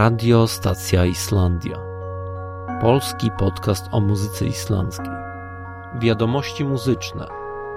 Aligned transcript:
Radio 0.00 0.46
Stacja 0.46 1.04
Islandia. 1.04 1.78
Polski 2.80 3.30
podcast 3.38 3.84
o 3.92 4.00
muzyce 4.00 4.46
islandzkiej. 4.46 5.12
Wiadomości 6.00 6.64
muzyczne, 6.64 7.26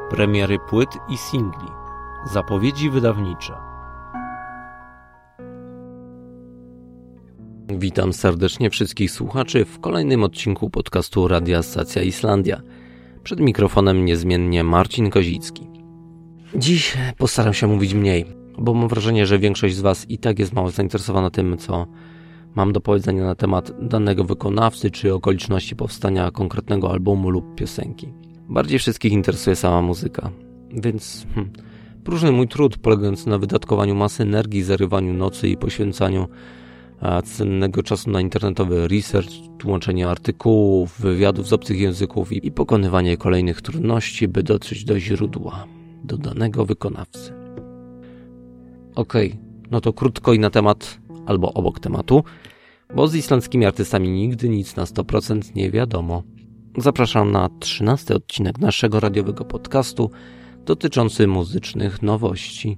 premiery 0.09 0.59
płyt 0.69 0.89
i 1.09 1.17
singli, 1.17 1.67
zapowiedzi 2.31 2.89
wydawnicze. 2.89 3.53
Witam 7.69 8.13
serdecznie 8.13 8.69
wszystkich 8.69 9.11
słuchaczy 9.11 9.65
w 9.65 9.79
kolejnym 9.79 10.23
odcinku 10.23 10.69
podcastu 10.69 11.27
Radia 11.27 11.63
Stacja 11.63 12.01
Islandia. 12.01 12.61
Przed 13.23 13.39
mikrofonem 13.39 14.05
niezmiennie 14.05 14.63
Marcin 14.63 15.09
Kozicki. 15.09 15.67
Dziś 16.55 16.97
postaram 17.17 17.53
się 17.53 17.67
mówić 17.67 17.93
mniej, 17.93 18.25
bo 18.57 18.73
mam 18.73 18.87
wrażenie, 18.87 19.25
że 19.25 19.39
większość 19.39 19.75
z 19.75 19.81
Was 19.81 20.09
i 20.09 20.17
tak 20.17 20.39
jest 20.39 20.53
mało 20.53 20.69
zainteresowana 20.69 21.29
tym, 21.29 21.57
co 21.57 21.87
mam 22.55 22.73
do 22.73 22.81
powiedzenia 22.81 23.25
na 23.25 23.35
temat 23.35 23.87
danego 23.87 24.23
wykonawcy 24.23 24.91
czy 24.91 25.13
okoliczności 25.13 25.75
powstania 25.75 26.31
konkretnego 26.31 26.91
albumu 26.91 27.29
lub 27.29 27.55
piosenki. 27.55 28.13
Bardziej 28.49 28.79
wszystkich 28.79 29.13
interesuje 29.13 29.55
sama 29.55 29.81
muzyka, 29.81 30.29
więc 30.73 31.25
hmm, 31.35 31.53
próżny 32.03 32.31
mój 32.31 32.47
trud 32.47 32.77
polegający 32.77 33.29
na 33.29 33.37
wydatkowaniu 33.37 33.95
masy 33.95 34.23
energii, 34.23 34.63
zarywaniu 34.63 35.13
nocy 35.13 35.49
i 35.49 35.57
poświęcaniu 35.57 36.27
cennego 37.23 37.83
czasu 37.83 38.09
na 38.09 38.21
internetowy 38.21 38.87
research, 38.87 39.29
tłumaczenie 39.57 40.09
artykułów, 40.09 40.99
wywiadów 40.99 41.47
z 41.47 41.53
obcych 41.53 41.79
języków 41.79 42.31
i 42.31 42.51
pokonywanie 42.51 43.17
kolejnych 43.17 43.61
trudności, 43.61 44.27
by 44.27 44.43
dotrzeć 44.43 44.85
do 44.85 44.99
źródła, 44.99 45.67
do 46.03 46.17
danego 46.17 46.65
wykonawcy. 46.65 47.33
Okej, 48.95 49.27
okay, 49.27 49.39
no 49.71 49.81
to 49.81 49.93
krótko 49.93 50.33
i 50.33 50.39
na 50.39 50.49
temat, 50.49 50.99
albo 51.25 51.53
obok 51.53 51.79
tematu, 51.79 52.23
bo 52.95 53.07
z 53.07 53.15
islandzkimi 53.15 53.65
artystami 53.65 54.09
nigdy 54.09 54.49
nic 54.49 54.75
na 54.75 54.83
100% 54.83 55.55
nie 55.55 55.71
wiadomo. 55.71 56.23
Zapraszam 56.77 57.31
na 57.31 57.49
13 57.59 58.15
odcinek 58.15 58.59
naszego 58.59 58.99
radiowego 58.99 59.45
podcastu 59.45 60.11
dotyczący 60.65 61.27
muzycznych 61.27 62.01
nowości. 62.01 62.77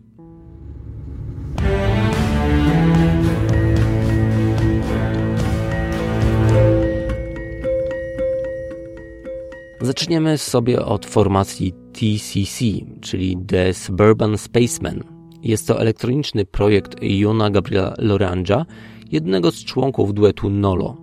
Zaczniemy 9.81 10.37
sobie 10.37 10.85
od 10.85 11.05
formacji 11.05 11.73
TCC, 11.93 12.65
czyli 13.01 13.37
The 13.47 13.73
Suburban 13.73 14.37
Spacemen, 14.37 15.14
jest 15.45 15.67
to 15.67 15.79
elektroniczny 15.81 16.45
projekt 16.45 16.95
Jona 17.01 17.49
Gabriela 17.49 17.93
Loranja, 17.97 18.65
jednego 19.11 19.51
z 19.51 19.63
członków 19.63 20.13
duetu 20.13 20.49
Nolo. 20.49 20.97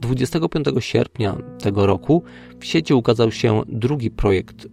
25 0.00 0.66
sierpnia 0.78 1.36
tego 1.58 1.86
roku 1.86 2.22
w 2.60 2.64
sieci 2.64 2.94
ukazał 2.94 3.32
się 3.32 3.62
drugi 3.68 4.10
projekt, 4.10 4.68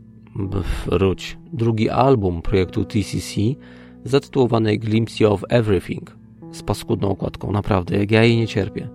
wróć, 0.85 1.37
drugi 1.53 1.89
album 1.89 2.41
projektu 2.41 2.85
TCC 2.85 3.41
zatytułowany 4.03 4.77
Glimpse 4.77 5.29
of 5.29 5.43
Everything 5.49 6.15
z 6.51 6.63
paskudną 6.63 7.09
okładką, 7.09 7.51
naprawdę, 7.51 7.97
jak 7.97 8.11
ja 8.11 8.23
jej 8.23 8.37
nie 8.37 8.47
cierpię. 8.47 8.89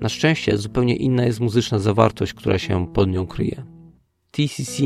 Na 0.00 0.08
szczęście 0.08 0.58
zupełnie 0.58 0.96
inna 0.96 1.24
jest 1.24 1.40
muzyczna 1.40 1.78
zawartość, 1.78 2.34
która 2.34 2.58
się 2.58 2.86
pod 2.86 3.08
nią 3.08 3.26
kryje. 3.26 3.62
TCC 4.30 4.82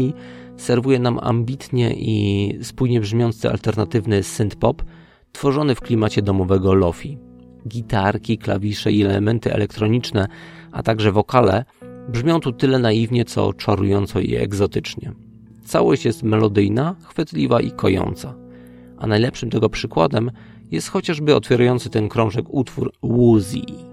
serwuje 0.56 0.98
nam 0.98 1.18
ambitnie 1.22 1.94
i 1.96 2.58
spójnie 2.62 3.00
brzmiący 3.00 3.50
alternatywny 3.50 4.22
synth-pop, 4.22 4.82
tworzony 5.32 5.74
w 5.74 5.80
klimacie 5.80 6.22
domowego 6.22 6.74
lofi. 6.74 7.18
Gitarki, 7.68 8.38
klawisze 8.38 8.92
i 8.92 9.02
elementy 9.02 9.52
elektroniczne, 9.52 10.28
a 10.72 10.82
także 10.82 11.12
wokale 11.12 11.64
brzmią 12.08 12.40
tu 12.40 12.52
tyle 12.52 12.78
naiwnie, 12.78 13.24
co 13.24 13.52
czarująco 13.52 14.20
i 14.20 14.36
egzotycznie. 14.36 15.12
Całość 15.64 16.04
jest 16.04 16.22
melodyjna, 16.22 16.96
chwytliwa 17.04 17.60
i 17.60 17.70
kojąca. 17.70 18.34
A 18.98 19.06
najlepszym 19.06 19.50
tego 19.50 19.68
przykładem 19.68 20.30
jest 20.70 20.88
chociażby 20.88 21.34
otwierający 21.34 21.90
ten 21.90 22.08
krążek 22.08 22.46
utwór 22.48 22.92
Woozy. 23.02 23.91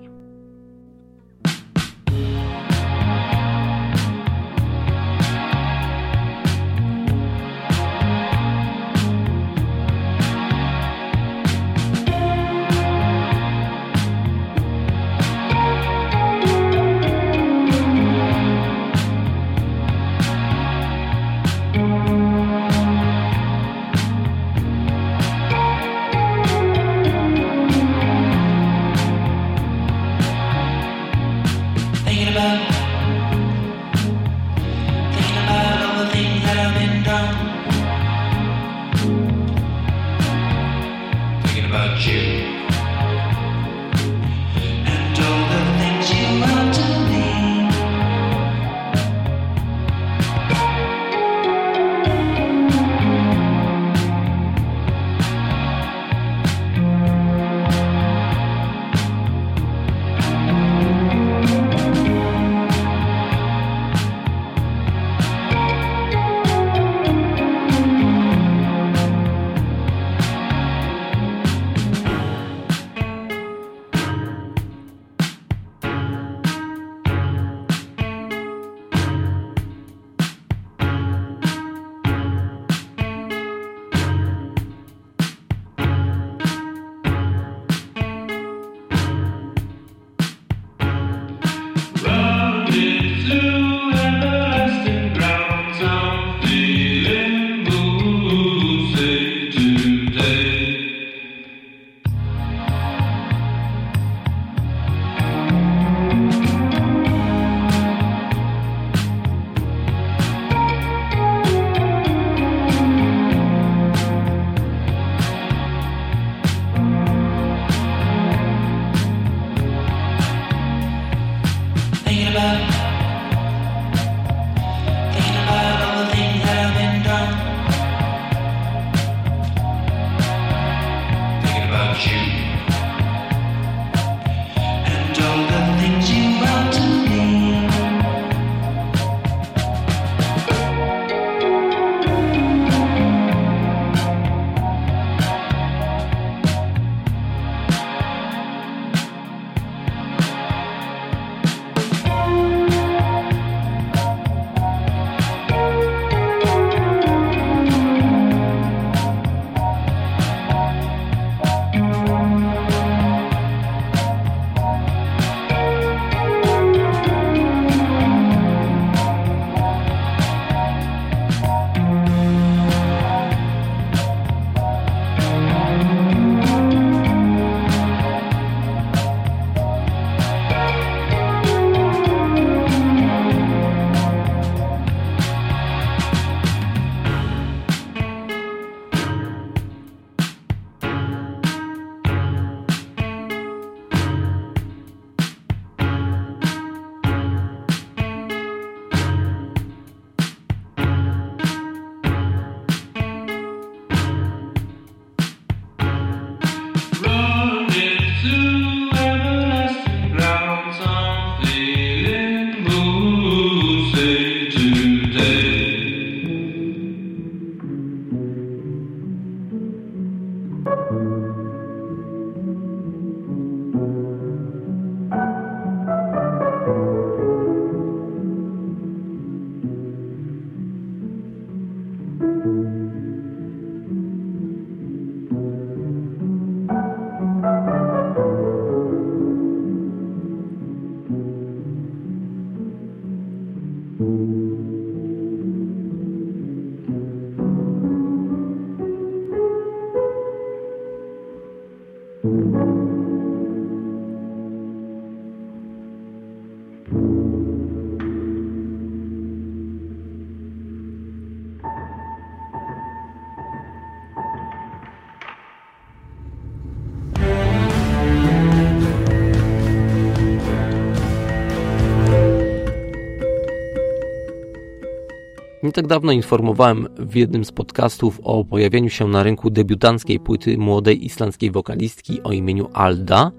Nie 275.70 275.74
tak 275.74 275.88
dawno 275.88 276.12
informowałem 276.12 276.88
w 276.98 277.16
jednym 277.16 277.46
z 277.46 277.52
podcastów 277.52 278.20
o 278.24 278.46
pojawieniu 278.46 278.90
się 278.90 279.08
na 279.08 279.24
rynku 279.24 279.50
debiutanckiej 279.50 280.20
płyty 280.20 280.58
młodej 280.58 281.06
islandzkiej 281.06 281.52
wokalistki 281.52 282.24
o 282.24 282.32
imieniu 282.32 282.70
Alda, 282.74 283.32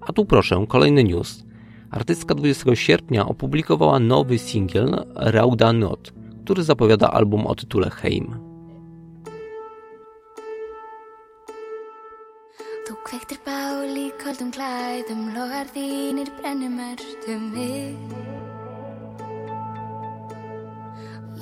a 0.00 0.12
tu 0.12 0.24
proszę, 0.24 0.64
kolejny 0.68 1.04
news. 1.04 1.44
Artystka 1.90 2.34
20 2.34 2.76
sierpnia 2.76 3.26
opublikowała 3.26 3.98
nowy 3.98 4.38
singiel 4.38 5.04
Rauda 5.14 5.72
Not, 5.72 6.12
który 6.44 6.62
zapowiada 6.62 7.10
album 7.10 7.46
o 7.46 7.54
tytule 7.54 7.90
Heim. 7.90 8.34
Þú 12.88 12.94
kveiktir 13.04 13.38
bál 13.44 13.92
í 13.92 14.08
koldum 14.24 14.48
klæðum, 14.48 15.34
logar 15.36 15.66
þínir 15.74 16.30
við. 17.52 18.45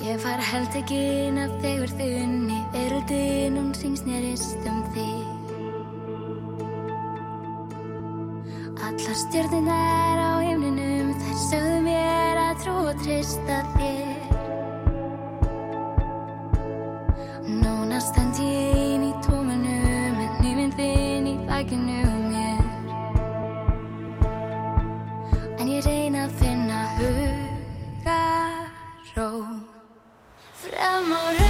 Ég 0.03 0.19
var 0.23 0.41
held 0.43 0.73
ekki 0.75 0.97
af 1.39 1.51
þegar 1.63 1.91
þunni, 1.95 2.57
veröldin 2.73 3.55
hún 3.55 3.69
syngsnerist 3.79 4.65
um 4.67 4.81
þig. 4.91 5.27
Allar 8.85 9.17
stjörnunar 9.21 10.19
á 10.19 10.31
himninum, 10.43 11.13
þær 11.21 11.37
sögðu 11.45 11.79
mér 11.87 12.41
að 12.43 12.59
trú 12.63 12.75
og 12.91 13.03
trista 13.05 13.61
þér. 13.77 14.35
Núna 17.63 18.01
stend 18.03 18.43
ég 18.43 18.81
inn 18.83 19.07
í 19.09 19.13
tómanum, 19.25 20.23
en 20.27 20.41
nýminn 20.43 20.75
þinn 20.75 21.31
í 21.31 21.37
bakinu 21.47 22.04
amor. 30.85 31.44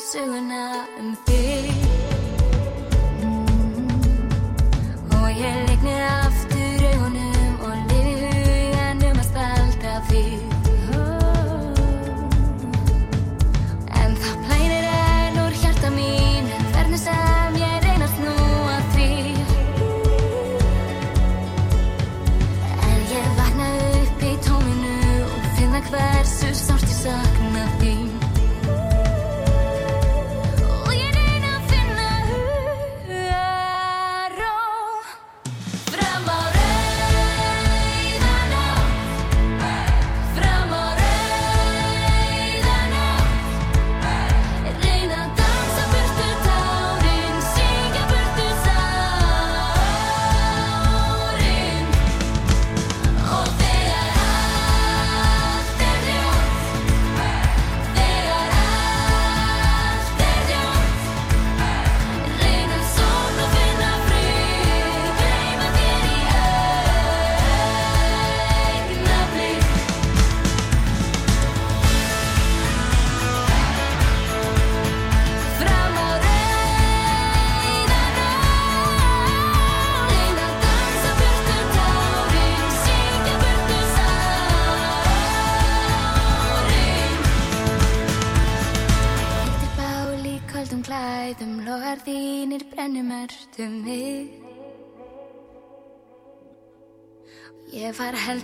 singing 0.00 0.50
I'm 0.50 1.14
feeling. 1.14 1.49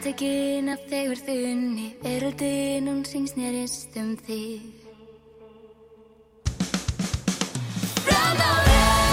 Átökin 0.07 0.71
að 0.71 0.83
þegur 0.87 1.19
þunni, 1.27 1.87
veröldin 1.99 2.87
hún 2.87 3.01
syns 3.11 3.33
nérist 3.35 3.97
um 3.99 4.13
þig. 4.23 4.63
Fram 8.07 8.39
á 8.39 8.53
þér! 8.69 9.06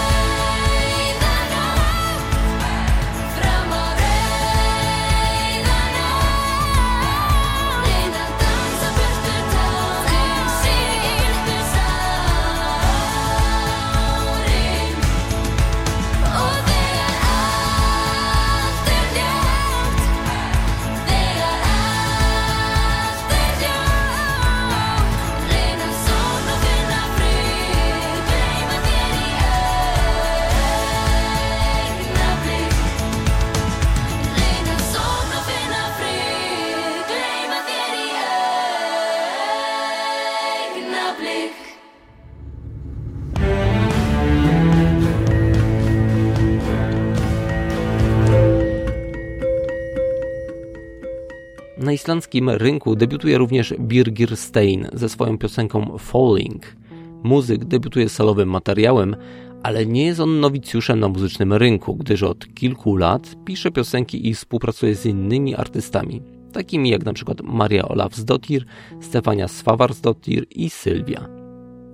Na 51.84 51.92
islandzkim 51.92 52.50
rynku 52.50 52.96
debiutuje 52.96 53.38
również 53.38 53.74
Birgir 53.78 54.36
Stein 54.36 54.88
ze 54.92 55.08
swoją 55.08 55.38
piosenką 55.38 55.98
Falling. 55.98 56.76
Muzyk 57.22 57.64
debiutuje 57.64 58.08
solowym 58.08 58.48
materiałem, 58.48 59.16
ale 59.62 59.86
nie 59.86 60.06
jest 60.06 60.20
on 60.20 60.40
nowicjuszem 60.40 61.00
na 61.00 61.08
muzycznym 61.08 61.52
rynku, 61.52 61.96
gdyż 61.96 62.22
od 62.22 62.54
kilku 62.54 62.96
lat 62.96 63.36
pisze 63.44 63.70
piosenki 63.70 64.28
i 64.28 64.34
współpracuje 64.34 64.94
z 64.94 65.06
innymi 65.06 65.54
artystami, 65.54 66.22
takimi 66.52 66.90
jak 66.90 67.12
przykład 67.12 67.40
Maria 67.42 67.88
Olafsdottir, 67.88 68.64
Stefania 69.00 69.48
Svavarsdottir 69.48 70.46
i 70.50 70.70
Sylwia. 70.70 71.28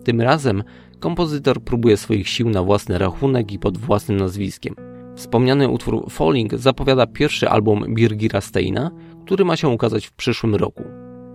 Tym 0.04 0.20
razem 0.20 0.62
kompozytor 1.00 1.61
próbuje 1.61 1.97
swoich 1.97 2.28
sił 2.28 2.50
na 2.50 2.62
własny 2.62 2.99
rachunek 2.99 3.52
i 3.52 3.59
pod 3.59 3.78
własnym 3.78 4.16
nazwiskiem. 4.16 4.75
Wspomniany 5.16 5.68
utwór 5.68 6.11
Falling 6.11 6.54
zapowiada 6.54 7.06
pierwszy 7.06 7.49
album 7.49 7.94
Birgira 7.94 8.40
Steina, 8.40 8.90
który 9.25 9.45
ma 9.45 9.57
się 9.57 9.69
ukazać 9.69 10.07
w 10.07 10.12
przyszłym 10.12 10.55
roku. 10.55 10.85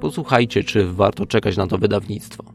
Posłuchajcie, 0.01 0.63
czy 0.63 0.94
warto 0.94 1.25
czekać 1.25 1.58
na 1.58 1.68
to 1.68 1.77
wydawnictwo. 1.77 2.54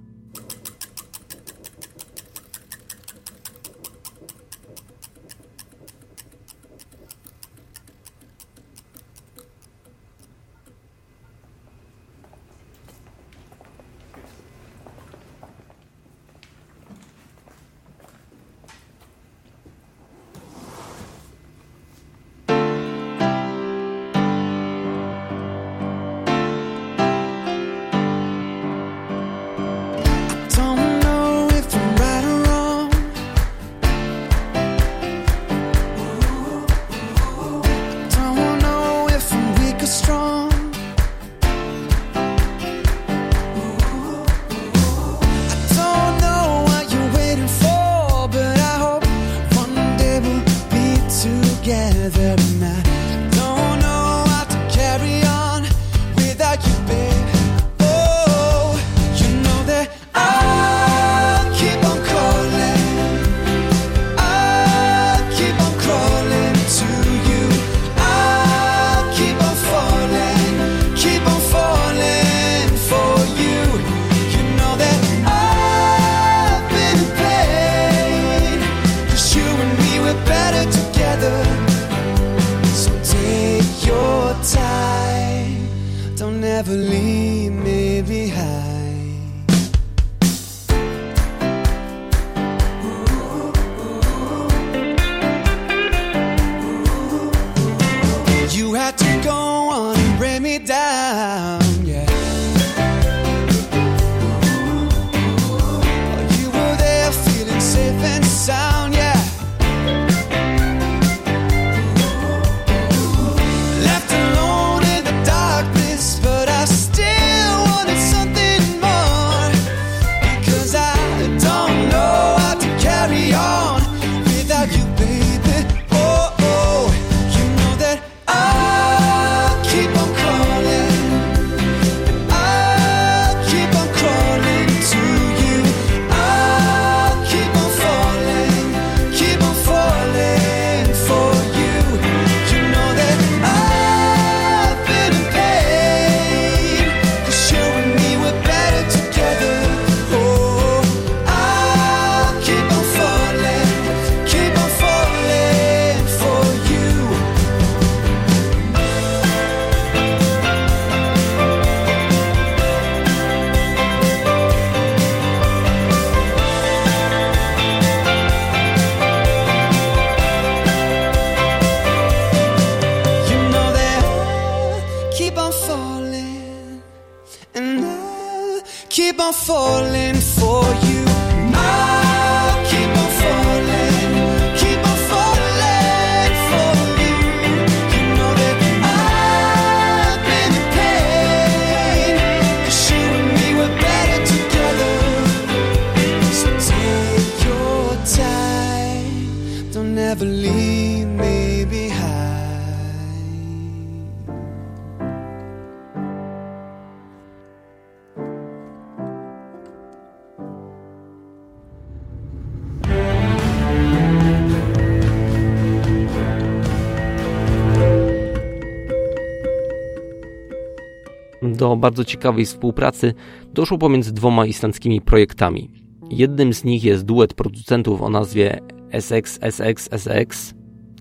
Bardzo 221.77 222.05
ciekawej 222.05 222.45
współpracy 222.47 223.15
doszło 223.55 223.79
pomiędzy 223.79 224.13
dwoma 224.13 224.47
islandzkimi 224.47 225.01
projektami. 225.01 225.71
Jednym 226.11 226.55
z 226.55 226.65
nich 226.65 226.85
jest 226.85 227.05
duet 227.05 227.35
producentów 227.35 228.03
o 228.03 228.11
nazwie 228.11 228.61
SXSXSX, 228.91 230.55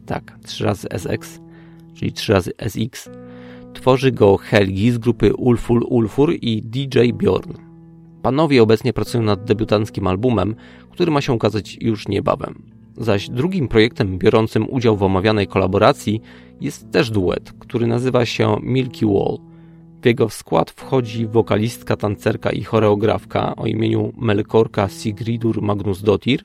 tak, 0.06 0.40
trzy 0.46 0.64
razy 0.64 0.88
SX, 0.92 1.40
czyli 1.94 2.14
trzy 2.14 2.34
razy 2.34 2.52
SX. 2.68 3.10
Tworzy 3.74 4.12
go 4.12 4.38
Helgi 4.38 4.92
z 4.92 4.98
grupy 4.98 5.34
Ulful 5.36 5.84
Ulfur 5.90 6.34
i 6.42 6.62
DJ 6.62 7.12
Bjorn. 7.14 7.54
Panowie 8.22 8.64
obecnie 8.64 8.94
pracują 8.94 9.24
nad 9.24 9.44
debiutanckim 9.44 10.08
albumem, 10.08 10.56
który 10.92 11.12
ma 11.12 11.22
się 11.22 11.34
ukazać 11.34 11.78
już 11.82 12.08
niebawem. 12.08 12.64
Zaś 12.98 13.30
drugim 13.30 13.68
projektem 13.68 14.18
biorącym 14.18 14.70
udział 14.70 14.98
w 14.98 15.04
omawianej 15.04 15.48
kolaboracji 15.48 16.22
jest 16.62 16.92
też 16.92 17.12
duet, 17.12 17.54
który 17.60 17.88
nazywa 17.88 18.26
się 18.26 18.58
Milky 18.64 19.06
Wall. 19.06 19.49
W 20.02 20.06
jego 20.06 20.30
skład 20.30 20.72
wchodzi 20.72 21.28
wokalistka, 21.28 21.96
tancerka 21.96 22.50
i 22.52 22.64
choreografka 22.64 23.56
o 23.56 23.66
imieniu 23.66 24.14
Melkorka 24.18 24.88
Sigridur 24.88 25.62
Magnusdottir 25.62 26.44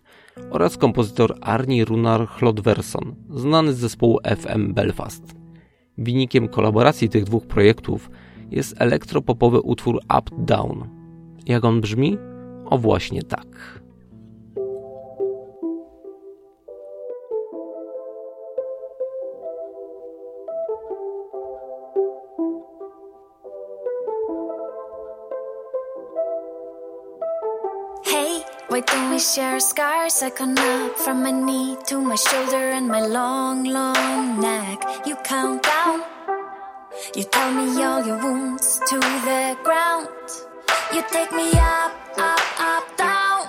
oraz 0.51 0.77
kompozytor 0.77 1.37
Arni 1.41 1.85
Runar 1.85 2.29
Hlodversson, 2.29 3.15
znany 3.31 3.73
z 3.73 3.79
zespołu 3.79 4.19
FM 4.37 4.75
Belfast. 4.75 5.35
Wynikiem 5.99 6.49
kolaboracji 6.49 7.09
tych 7.09 7.25
dwóch 7.25 7.47
projektów 7.47 8.11
jest 8.51 8.75
elektropopowy 8.79 9.61
utwór 9.61 10.01
Up 10.19 10.31
Down. 10.39 10.89
Jak 11.47 11.65
on 11.65 11.81
brzmi? 11.81 12.19
O 12.65 12.79
właśnie 12.79 13.23
tak. 13.23 13.81
We 29.15 29.21
share 29.21 29.61
scars? 29.61 30.23
I 30.23 30.31
come 30.31 30.59
up 30.59 30.99
from 30.99 31.23
my 31.23 31.31
knee 31.31 31.77
to 31.87 32.01
my 32.01 32.17
shoulder 32.17 32.65
and 32.77 32.89
my 32.89 33.01
long, 33.01 33.63
long 33.63 34.41
neck. 34.41 34.83
You 35.07 35.15
count 35.23 35.63
down. 35.63 36.03
You 37.15 37.23
tell 37.23 37.53
me 37.53 37.81
all 37.85 38.05
your 38.05 38.19
wounds 38.19 38.81
to 38.89 38.99
the 38.99 39.57
ground. 39.63 40.09
You 40.93 41.03
take 41.13 41.31
me 41.31 41.53
up, 41.53 41.93
up, 42.19 42.43
up, 42.59 42.85
down. 42.97 43.41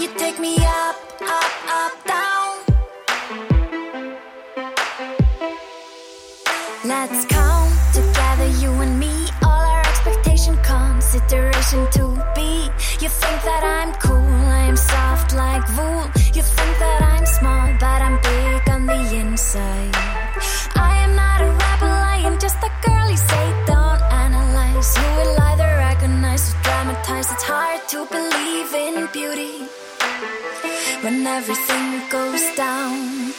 You 0.00 0.08
take 0.16 0.38
me 0.38 0.54
up, 0.58 0.96
up, 1.38 1.52
up, 1.80 1.94
down. 2.14 2.50
Let's 6.84 7.24
count 7.26 7.31
to 11.72 12.04
be. 12.34 12.68
You 13.00 13.08
think 13.08 13.38
that 13.48 13.64
I'm 13.64 13.94
cool, 13.94 14.28
I 14.60 14.64
am 14.68 14.76
soft 14.76 15.34
like 15.34 15.64
wool. 15.76 16.04
You 16.36 16.42
think 16.42 16.74
that 16.84 17.00
I'm 17.00 17.24
small, 17.24 17.66
but 17.80 18.00
I'm 18.06 18.20
big 18.20 18.68
on 18.68 18.84
the 18.84 19.00
inside. 19.16 19.96
I 20.76 20.92
am 21.04 21.16
not 21.16 21.40
a 21.40 21.48
rebel, 21.48 21.96
I 22.14 22.18
am 22.28 22.38
just 22.38 22.58
a 22.58 22.70
girl 22.84 23.08
you 23.08 23.16
say 23.16 23.46
don't 23.64 24.02
analyze. 24.24 24.94
You 24.98 25.08
will 25.16 25.40
either 25.48 25.70
recognize 25.88 26.52
or 26.52 26.62
dramatize. 26.62 27.32
It's 27.32 27.42
hard 27.42 27.80
to 27.88 28.04
believe 28.16 28.70
in 28.74 29.08
beauty 29.10 29.64
when 31.02 31.26
everything 31.26 32.02
goes 32.10 32.44
down, 32.54 33.31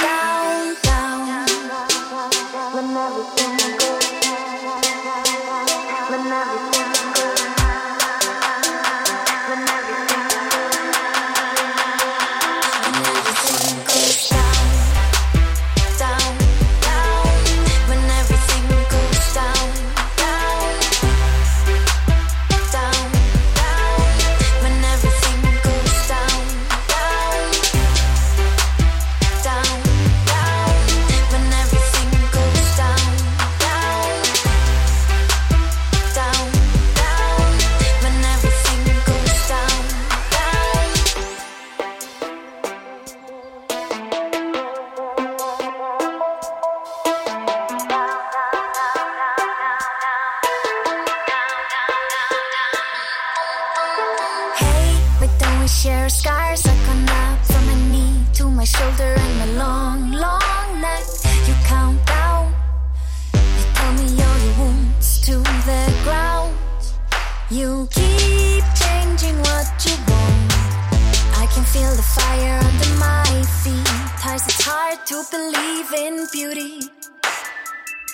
hard 74.95 75.08
to 75.08 75.23
believe 75.32 75.93
in 75.93 76.27
beauty 76.32 76.89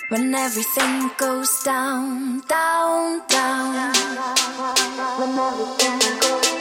when 0.08 0.34
everything 0.34 1.10
goes 1.18 1.62
down, 1.62 2.40
down, 2.48 3.22
down. 3.28 3.94
When 5.18 5.38
everything 5.38 6.20
goes 6.20 6.59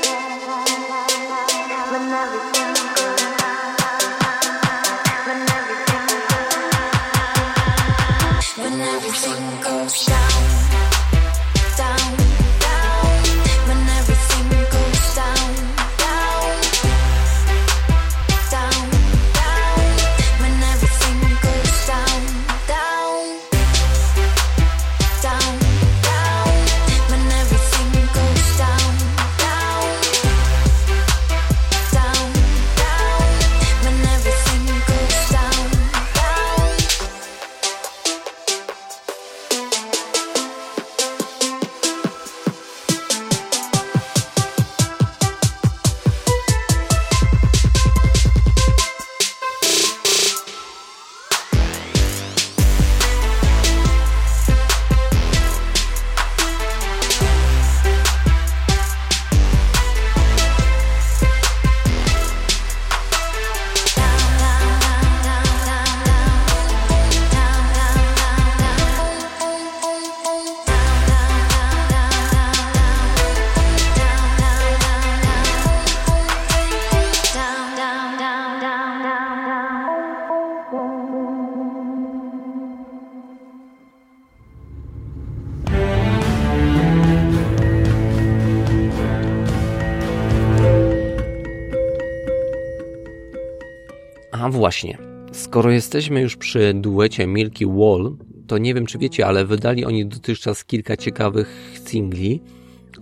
Właśnie, 94.49 94.97
skoro 95.31 95.71
jesteśmy 95.71 96.21
już 96.21 96.38
przy 96.38 96.73
duecie 96.73 97.27
Milky 97.27 97.65
Wall, 97.65 98.17
to 98.47 98.57
nie 98.57 98.73
wiem 98.73 98.85
czy 98.85 98.97
wiecie, 98.97 99.27
ale 99.27 99.45
wydali 99.45 99.85
oni 99.85 100.05
dotychczas 100.05 100.65
kilka 100.65 100.97
ciekawych 100.97 101.79
singli. 101.85 102.41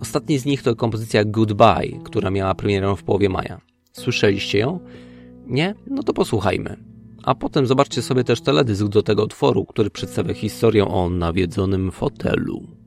Ostatni 0.00 0.38
z 0.38 0.44
nich 0.44 0.62
to 0.62 0.76
kompozycja 0.76 1.24
Goodbye, 1.24 2.00
która 2.04 2.30
miała 2.30 2.54
premierę 2.54 2.96
w 2.96 3.02
połowie 3.02 3.28
maja. 3.28 3.60
Słyszeliście 3.92 4.58
ją? 4.58 4.80
Nie? 5.46 5.74
No 5.86 6.02
to 6.02 6.12
posłuchajmy. 6.12 6.76
A 7.22 7.34
potem 7.34 7.66
zobaczcie 7.66 8.02
sobie 8.02 8.24
też 8.24 8.40
teledysk 8.40 8.84
do 8.86 9.02
tego 9.02 9.24
utworu, 9.24 9.64
który 9.64 9.90
przedstawia 9.90 10.34
historię 10.34 10.88
o 10.88 11.10
nawiedzonym 11.10 11.90
fotelu. 11.90 12.77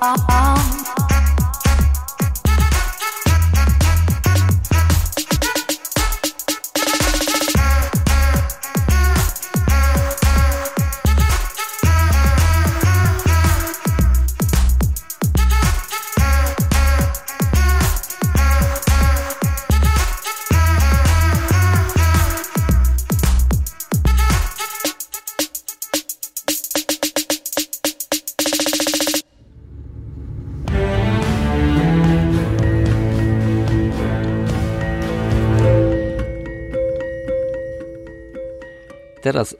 on. 0.00 0.99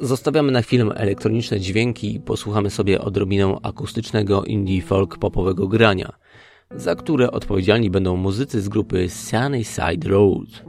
Zostawiamy 0.00 0.52
na 0.52 0.62
chwilę 0.62 0.84
elektroniczne 0.94 1.60
dźwięki 1.60 2.14
i 2.14 2.20
posłuchamy 2.20 2.70
sobie 2.70 3.00
odrobinę 3.00 3.56
akustycznego 3.62 4.44
indie 4.44 4.82
folk 4.82 5.18
popowego 5.18 5.68
grania, 5.68 6.12
za 6.70 6.94
które 6.94 7.30
odpowiedzialni 7.30 7.90
będą 7.90 8.16
muzycy 8.16 8.60
z 8.60 8.68
grupy 8.68 9.08
Sunny 9.08 9.64
Side 9.64 10.08
Road. 10.08 10.64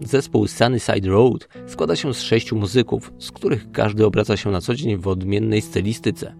Zespół 0.00 0.46
Sunny 0.46 0.80
Side 0.80 1.08
Road 1.08 1.48
składa 1.66 1.96
się 1.96 2.14
z 2.14 2.20
sześciu 2.20 2.56
muzyków, 2.56 3.12
z 3.18 3.32
których 3.32 3.72
każdy 3.72 4.06
obraca 4.06 4.36
się 4.36 4.50
na 4.50 4.60
co 4.60 4.74
dzień 4.74 4.96
w 4.96 5.08
odmiennej 5.08 5.62
stylistyce, 5.62 6.34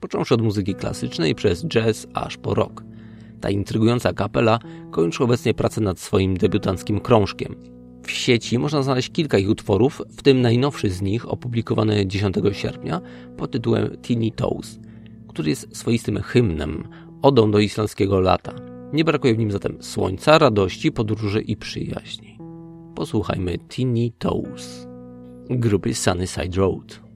począwszy 0.00 0.34
od 0.34 0.42
muzyki 0.42 0.74
klasycznej 0.74 1.34
przez 1.34 1.66
jazz 1.66 2.06
aż 2.14 2.36
po 2.36 2.54
rock. 2.54 2.84
Ta 3.40 3.50
intrygująca 3.50 4.12
kapela 4.12 4.58
kończy 4.90 5.24
obecnie 5.24 5.54
pracę 5.54 5.80
nad 5.80 5.98
swoim 5.98 6.36
debiutanckim 6.36 7.00
krążkiem. 7.00 7.77
W 8.08 8.12
sieci 8.12 8.58
można 8.58 8.82
znaleźć 8.82 9.10
kilka 9.10 9.38
ich 9.38 9.50
utworów, 9.50 10.02
w 10.16 10.22
tym 10.22 10.40
najnowszy 10.40 10.90
z 10.90 11.02
nich 11.02 11.28
opublikowany 11.28 12.06
10 12.06 12.36
sierpnia 12.52 13.00
pod 13.36 13.50
tytułem 13.50 13.96
Teeny 13.96 14.30
Toes, 14.30 14.78
który 15.28 15.50
jest 15.50 15.76
swoistym 15.76 16.22
hymnem, 16.22 16.88
odą 17.22 17.50
do 17.50 17.58
islandzkiego 17.58 18.20
lata. 18.20 18.54
Nie 18.92 19.04
brakuje 19.04 19.34
w 19.34 19.38
nim 19.38 19.50
zatem 19.50 19.76
słońca, 19.80 20.38
radości, 20.38 20.92
podróży 20.92 21.40
i 21.40 21.56
przyjaźni. 21.56 22.38
Posłuchajmy 22.94 23.58
Teeny 23.58 24.10
Toes 24.18 24.88
grupy 25.50 25.94
Sunnyside 25.94 26.56
Road. 26.56 27.07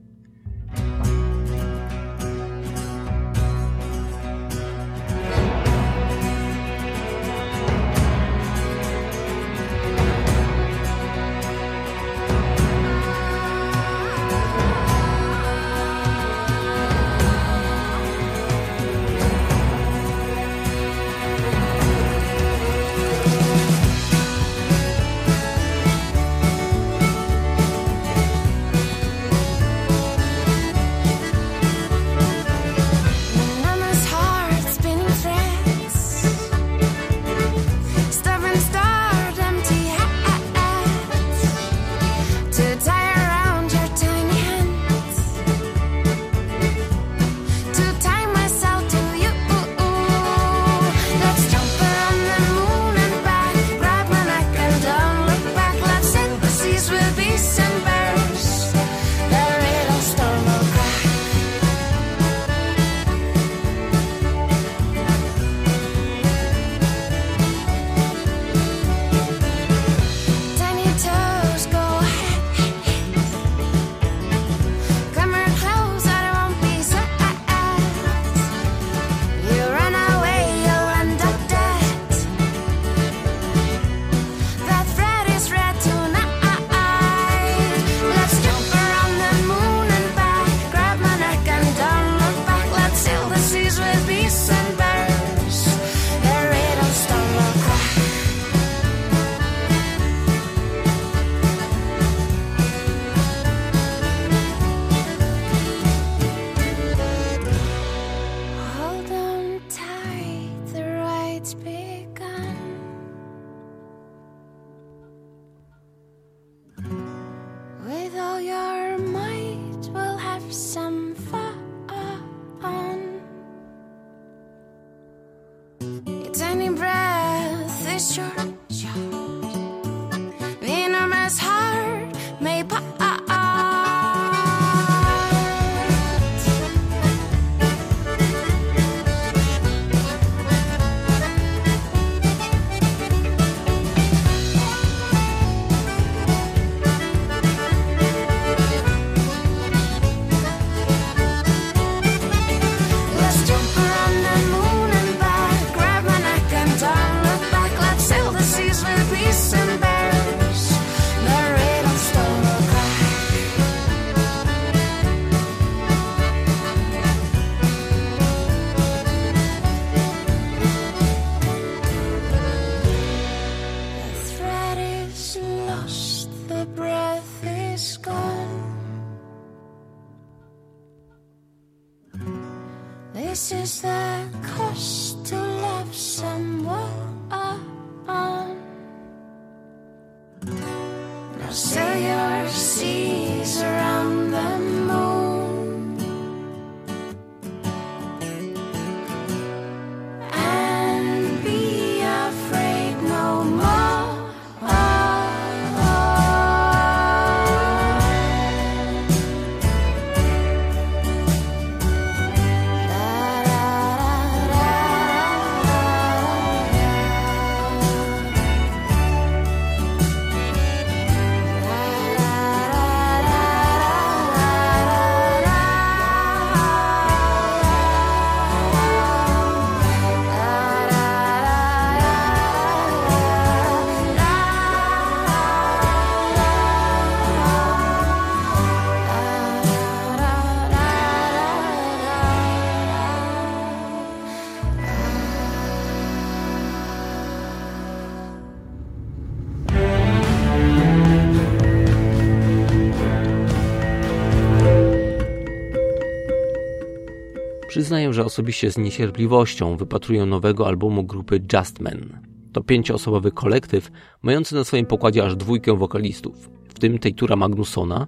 Przyznaję, 257.83 258.13
że 258.13 258.25
osobiście 258.25 258.71
z 258.71 258.79
niecierpliwością 258.79 259.77
wypatruję 259.77 260.27
nowego 260.27 260.67
albumu 260.67 261.05
grupy 261.05 261.41
Just 261.53 261.81
Men. 261.81 262.19
To 262.53 262.63
pięcioosobowy 262.63 263.31
kolektyw, 263.31 263.91
mający 264.23 264.55
na 264.55 264.65
swoim 264.65 264.87
pokładzie 264.87 265.25
aż 265.25 265.37
dwójkę 265.37 265.77
wokalistów, 265.77 266.51
w 266.69 266.79
tym 266.79 266.99
Tejtura 266.99 267.37
Magnusona, 267.37 268.07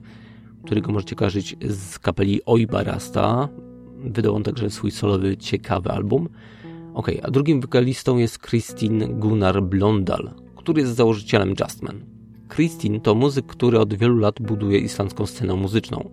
którego 0.64 0.92
możecie 0.92 1.14
kojarzyć 1.14 1.56
z 1.68 1.98
kapeli 1.98 2.40
Oi 2.46 2.66
Barasta. 2.66 3.48
Wydał 3.98 4.34
on 4.34 4.42
także 4.42 4.70
swój 4.70 4.90
solowy, 4.90 5.36
ciekawy 5.36 5.90
album. 5.90 6.28
Ok, 6.94 7.10
a 7.22 7.30
drugim 7.30 7.60
wokalistą 7.60 8.18
jest 8.18 8.38
Christine 8.38 9.08
Gunnar 9.08 9.62
Blondal, 9.62 10.30
który 10.56 10.80
jest 10.80 10.94
założycielem 10.94 11.54
Justman. 11.60 12.04
Christine 12.54 13.00
to 13.00 13.14
muzyk, 13.14 13.46
który 13.46 13.78
od 13.78 13.94
wielu 13.94 14.18
lat 14.18 14.42
buduje 14.42 14.78
islandzką 14.78 15.26
scenę 15.26 15.54
muzyczną. 15.54 16.10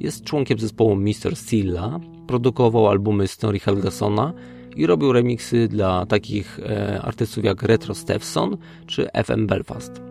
Jest 0.00 0.24
członkiem 0.24 0.58
zespołu 0.58 0.96
Mr. 0.96 1.36
Silla, 1.36 2.00
produkował 2.26 2.88
albumy 2.88 3.28
Snorri 3.28 3.60
Helgasona 3.60 4.32
i 4.76 4.86
robił 4.86 5.12
remiksy 5.12 5.68
dla 5.68 6.06
takich 6.06 6.60
e, 6.60 7.02
artystów 7.02 7.44
jak 7.44 7.62
Retro 7.62 7.94
Steffson 7.94 8.56
czy 8.86 9.08
FM 9.24 9.46
Belfast. 9.46 10.02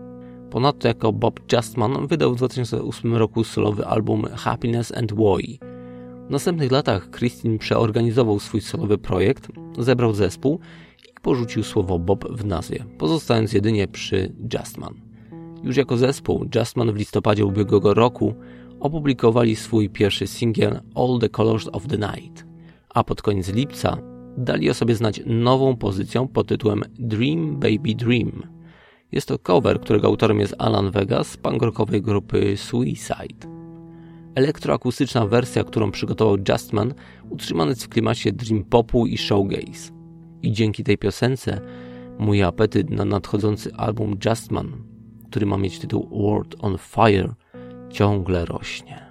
Ponadto 0.49 0.87
jako 0.87 1.13
Bob 1.13 1.39
Justman 1.53 2.07
wydał 2.07 2.33
w 2.33 2.37
2008 2.37 3.15
roku 3.15 3.43
solowy 3.43 3.85
album 3.85 4.25
Happiness 4.35 4.97
and 4.97 5.13
Woi. 5.13 5.59
W 6.27 6.31
następnych 6.31 6.71
latach 6.71 7.09
Christine 7.11 7.57
przeorganizował 7.57 8.39
swój 8.39 8.61
solowy 8.61 8.97
projekt, 8.97 9.47
zebrał 9.77 10.13
zespół 10.13 10.59
i 11.09 11.21
porzucił 11.21 11.63
słowo 11.63 11.99
Bob 11.99 12.25
w 12.31 12.45
nazwie, 12.45 12.85
pozostając 12.97 13.53
jedynie 13.53 13.87
przy 13.87 14.33
Justman. 14.53 14.93
Już 15.63 15.77
jako 15.77 15.97
zespół 15.97 16.45
Justman 16.55 16.91
w 16.91 16.95
listopadzie 16.95 17.45
ubiegłego 17.45 17.93
roku 17.93 18.33
opublikowali 18.81 19.55
swój 19.55 19.89
pierwszy 19.89 20.27
singiel 20.27 20.81
All 20.95 21.19
the 21.21 21.29
Colors 21.29 21.69
of 21.71 21.87
the 21.87 21.97
Night, 21.97 22.45
a 22.89 23.03
pod 23.03 23.21
koniec 23.21 23.53
lipca 23.53 23.97
dali 24.37 24.69
o 24.69 24.73
sobie 24.73 24.95
znać 24.95 25.21
nową 25.25 25.75
pozycją 25.77 26.27
pod 26.27 26.47
tytułem 26.47 26.83
Dream 26.99 27.59
Baby 27.59 27.95
Dream. 27.95 28.43
Jest 29.11 29.27
to 29.27 29.39
cover, 29.39 29.79
którego 29.81 30.07
autorem 30.07 30.39
jest 30.39 30.55
Alan 30.57 30.91
Vegas 30.91 31.27
z 31.27 31.37
punkrockowej 31.37 32.01
grupy 32.01 32.57
Suicide. 32.57 33.47
Elektroakustyczna 34.35 35.27
wersja, 35.27 35.63
którą 35.63 35.91
przygotował 35.91 36.37
Justman, 36.49 36.93
utrzymana 37.29 37.69
jest 37.69 37.83
w 37.83 37.89
klimacie 37.89 38.31
dream 38.31 38.63
popu 38.63 39.05
i 39.05 39.17
showgaze. 39.17 39.91
I 40.41 40.51
dzięki 40.51 40.83
tej 40.83 40.97
piosence 40.97 41.61
mój 42.19 42.43
apetyt 42.43 42.89
na 42.89 43.05
nadchodzący 43.05 43.73
album 43.73 44.17
Justman, 44.25 44.71
który 45.29 45.45
ma 45.45 45.57
mieć 45.57 45.79
tytuł 45.79 46.09
World 46.11 46.55
on 46.59 46.77
Fire, 46.77 47.33
ciągle 47.91 48.45
rośnie. 48.45 49.10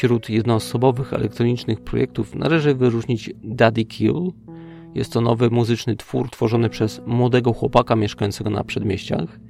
Wśród 0.00 0.30
jednoosobowych 0.30 1.12
elektronicznych 1.12 1.80
projektów 1.80 2.34
należy 2.34 2.74
wyróżnić 2.74 3.30
Daddy 3.44 3.84
Kill. 3.84 4.32
Jest 4.94 5.12
to 5.12 5.20
nowy 5.20 5.50
muzyczny 5.50 5.96
twór 5.96 6.30
tworzony 6.30 6.68
przez 6.68 7.00
młodego 7.06 7.52
chłopaka 7.52 7.96
mieszkającego 7.96 8.50
na 8.50 8.64
przedmieściach. 8.64 9.40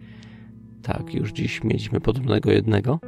Tak, 0.82 1.14
już 1.14 1.32
dziś 1.32 1.64
mieliśmy 1.64 2.00
podobnego 2.00 2.52
jednego, 2.52 3.00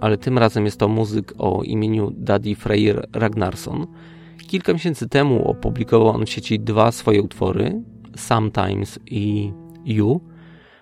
ale 0.00 0.18
tym 0.18 0.38
razem 0.38 0.64
jest 0.64 0.78
to 0.78 0.88
muzyk 0.88 1.34
o 1.38 1.62
imieniu 1.62 2.12
Daddy 2.16 2.54
Freyr 2.54 3.08
Ragnarsson. 3.12 3.86
Kilka 4.46 4.72
miesięcy 4.72 5.08
temu 5.08 5.48
opublikował 5.48 6.08
on 6.08 6.26
w 6.26 6.30
sieci 6.30 6.60
dwa 6.60 6.92
swoje 6.92 7.22
utwory, 7.22 7.82
Sometimes 8.16 8.98
i 9.06 9.52
You, 9.84 10.20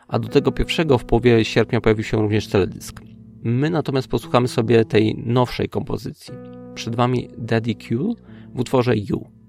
a 0.08 0.18
do 0.18 0.28
tego 0.28 0.52
pierwszego 0.52 0.98
w 0.98 1.04
połowie 1.04 1.44
sierpnia 1.44 1.80
pojawił 1.80 2.04
się 2.04 2.16
również 2.22 2.48
teledysk. 2.48 3.09
My 3.42 3.70
natomiast 3.70 4.08
posłuchamy 4.08 4.48
sobie 4.48 4.84
tej 4.84 5.14
nowszej 5.26 5.68
kompozycji. 5.68 6.34
Przed 6.74 6.96
Wami 6.96 7.28
Daddy 7.38 7.74
Q 7.74 8.14
w 8.54 8.60
utworze 8.60 8.96
You. 8.96 9.39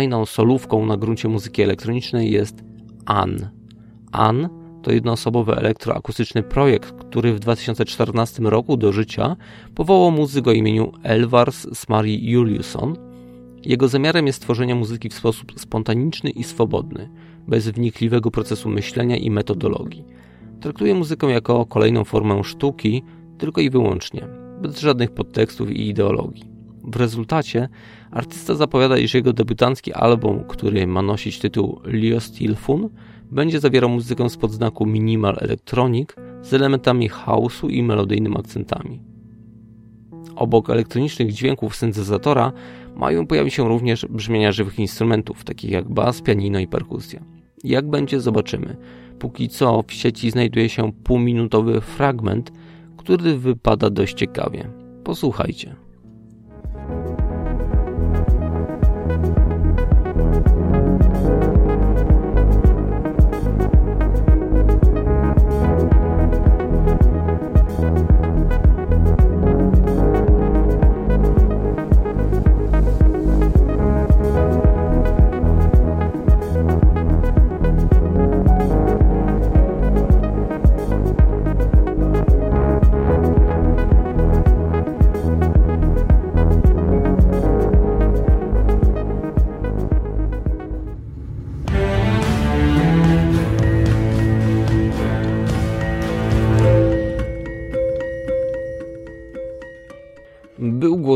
Kolejną 0.00 0.26
solówką 0.26 0.86
na 0.86 0.96
gruncie 0.96 1.28
muzyki 1.28 1.62
elektronicznej 1.62 2.30
jest 2.30 2.64
An. 3.06 3.48
An 4.12 4.48
to 4.82 4.92
jednoosobowy 4.92 5.56
elektroakustyczny 5.56 6.42
projekt, 6.42 6.92
który 6.92 7.32
w 7.34 7.40
2014 7.40 8.42
roku 8.42 8.76
do 8.76 8.92
życia 8.92 9.36
powołał 9.74 10.10
muzyk 10.10 10.48
o 10.48 10.52
imieniu 10.52 10.92
Elvars 11.02 11.78
Smari 11.78 12.30
Juliusson. 12.30 12.96
Jego 13.64 13.88
zamiarem 13.88 14.26
jest 14.26 14.42
tworzenie 14.42 14.74
muzyki 14.74 15.08
w 15.08 15.14
sposób 15.14 15.52
spontaniczny 15.56 16.30
i 16.30 16.44
swobodny, 16.44 17.10
bez 17.48 17.68
wnikliwego 17.68 18.30
procesu 18.30 18.68
myślenia 18.68 19.16
i 19.16 19.30
metodologii. 19.30 20.04
Traktuje 20.60 20.94
muzykę 20.94 21.26
jako 21.26 21.66
kolejną 21.66 22.04
formę 22.04 22.44
sztuki, 22.44 23.02
tylko 23.38 23.60
i 23.60 23.70
wyłącznie, 23.70 24.26
bez 24.62 24.80
żadnych 24.80 25.10
podtekstów 25.10 25.70
i 25.70 25.88
ideologii. 25.88 26.44
W 26.84 26.96
rezultacie 26.96 27.68
artysta 28.10 28.54
zapowiada, 28.54 28.98
iż 28.98 29.14
jego 29.14 29.32
debiutancki 29.32 29.92
album, 29.92 30.44
który 30.48 30.86
ma 30.86 31.02
nosić 31.02 31.38
tytuł 31.38 31.80
Leo 31.84 32.20
Steel 32.20 32.56
Fun, 32.56 32.88
będzie 33.30 33.60
zawierał 33.60 33.90
muzykę 33.90 34.30
z 34.30 34.36
podznaku 34.36 34.86
minimal 34.86 35.36
electronic 35.40 36.08
z 36.42 36.54
elementami 36.54 37.10
house'u 37.10 37.70
i 37.70 37.82
melodyjnymi 37.82 38.36
akcentami. 38.36 39.02
Obok 40.36 40.70
elektronicznych 40.70 41.32
dźwięków 41.32 41.76
syntezatora 41.76 42.52
mają 42.96 43.26
pojawić 43.26 43.54
się 43.54 43.68
również 43.68 44.06
brzmienia 44.06 44.52
żywych 44.52 44.78
instrumentów, 44.78 45.44
takich 45.44 45.70
jak 45.70 45.88
bas, 45.92 46.22
pianino 46.22 46.58
i 46.58 46.66
perkusja. 46.66 47.24
Jak 47.64 47.90
będzie, 47.90 48.20
zobaczymy. 48.20 48.76
Póki 49.18 49.48
co 49.48 49.84
w 49.86 49.92
sieci 49.92 50.30
znajduje 50.30 50.68
się 50.68 50.92
półminutowy 50.92 51.80
fragment, 51.80 52.52
który 52.96 53.38
wypada 53.38 53.90
dość 53.90 54.14
ciekawie. 54.14 54.70
Posłuchajcie. 55.04 55.89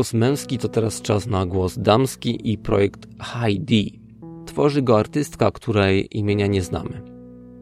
Głos 0.05 0.13
męski, 0.13 0.57
to 0.57 0.69
teraz 0.69 1.01
czas 1.01 1.27
na 1.27 1.45
głos 1.45 1.79
damski 1.79 2.51
i 2.51 2.57
projekt 2.57 3.07
Heidi. 3.19 3.99
Tworzy 4.45 4.81
go 4.81 4.99
artystka, 4.99 5.51
której 5.51 6.17
imienia 6.17 6.47
nie 6.47 6.61
znamy. 6.61 7.01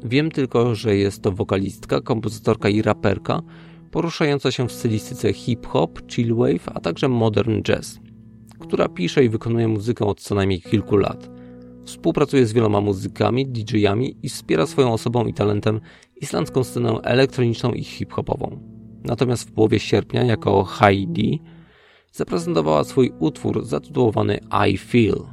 Wiem 0.04 0.32
tylko, 0.32 0.76
że 0.76 0.96
jest 0.96 1.22
to 1.22 1.32
wokalistka, 1.32 2.02
kompozytorka 2.02 2.70
i 2.70 2.82
raperka, 2.82 3.42
poruszająca 3.92 4.52
się 4.52 4.68
w 4.68 4.72
stylistyce 4.72 5.34
hip-hop, 5.34 6.12
chillwave, 6.12 6.70
a 6.74 6.80
także 6.80 7.08
modern 7.08 7.62
jazz, 7.62 8.00
która 8.60 8.90
pisze 8.90 9.26
i 9.26 9.30
wykonuje 9.30 9.68
muzykę 9.68 10.06
od 10.06 10.22
co 10.22 10.36
najmniej 10.36 10.62
kilku 10.62 10.98
lat. 10.98 11.30
Współpracuje 11.86 12.46
z 12.46 12.54
wieloma 12.54 12.82
muzykami, 12.82 13.48
DJ-ami 13.48 14.18
i 14.24 14.30
wspiera 14.30 14.66
swoją 14.66 14.94
osobą 14.94 15.26
i 15.26 15.34
talentem 15.34 15.82
islandzką 16.22 16.64
scenę 16.64 16.92
elektroniczną 17.04 17.72
i 17.72 17.84
hip-hopową. 17.84 18.60
Natomiast 19.04 19.50
w 19.50 19.52
połowie 19.52 19.80
sierpnia 19.80 20.24
jako 20.24 20.64
Heidi 20.64 21.42
zaprezentowała 22.14 22.84
swój 22.84 23.12
utwór 23.20 23.66
zatytułowany 23.66 24.40
I 24.70 24.78
Feel. 24.78 25.33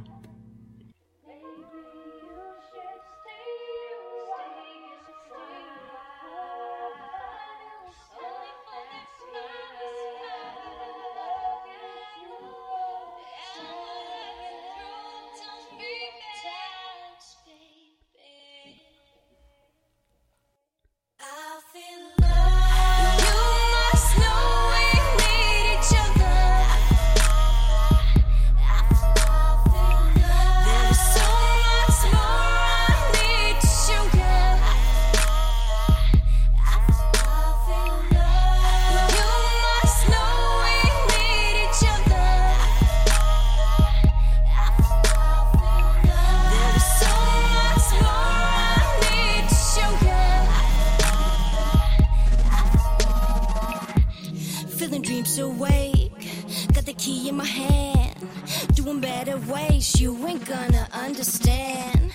Ain't 60.31 60.45
gonna 60.45 60.87
understand. 60.93 62.13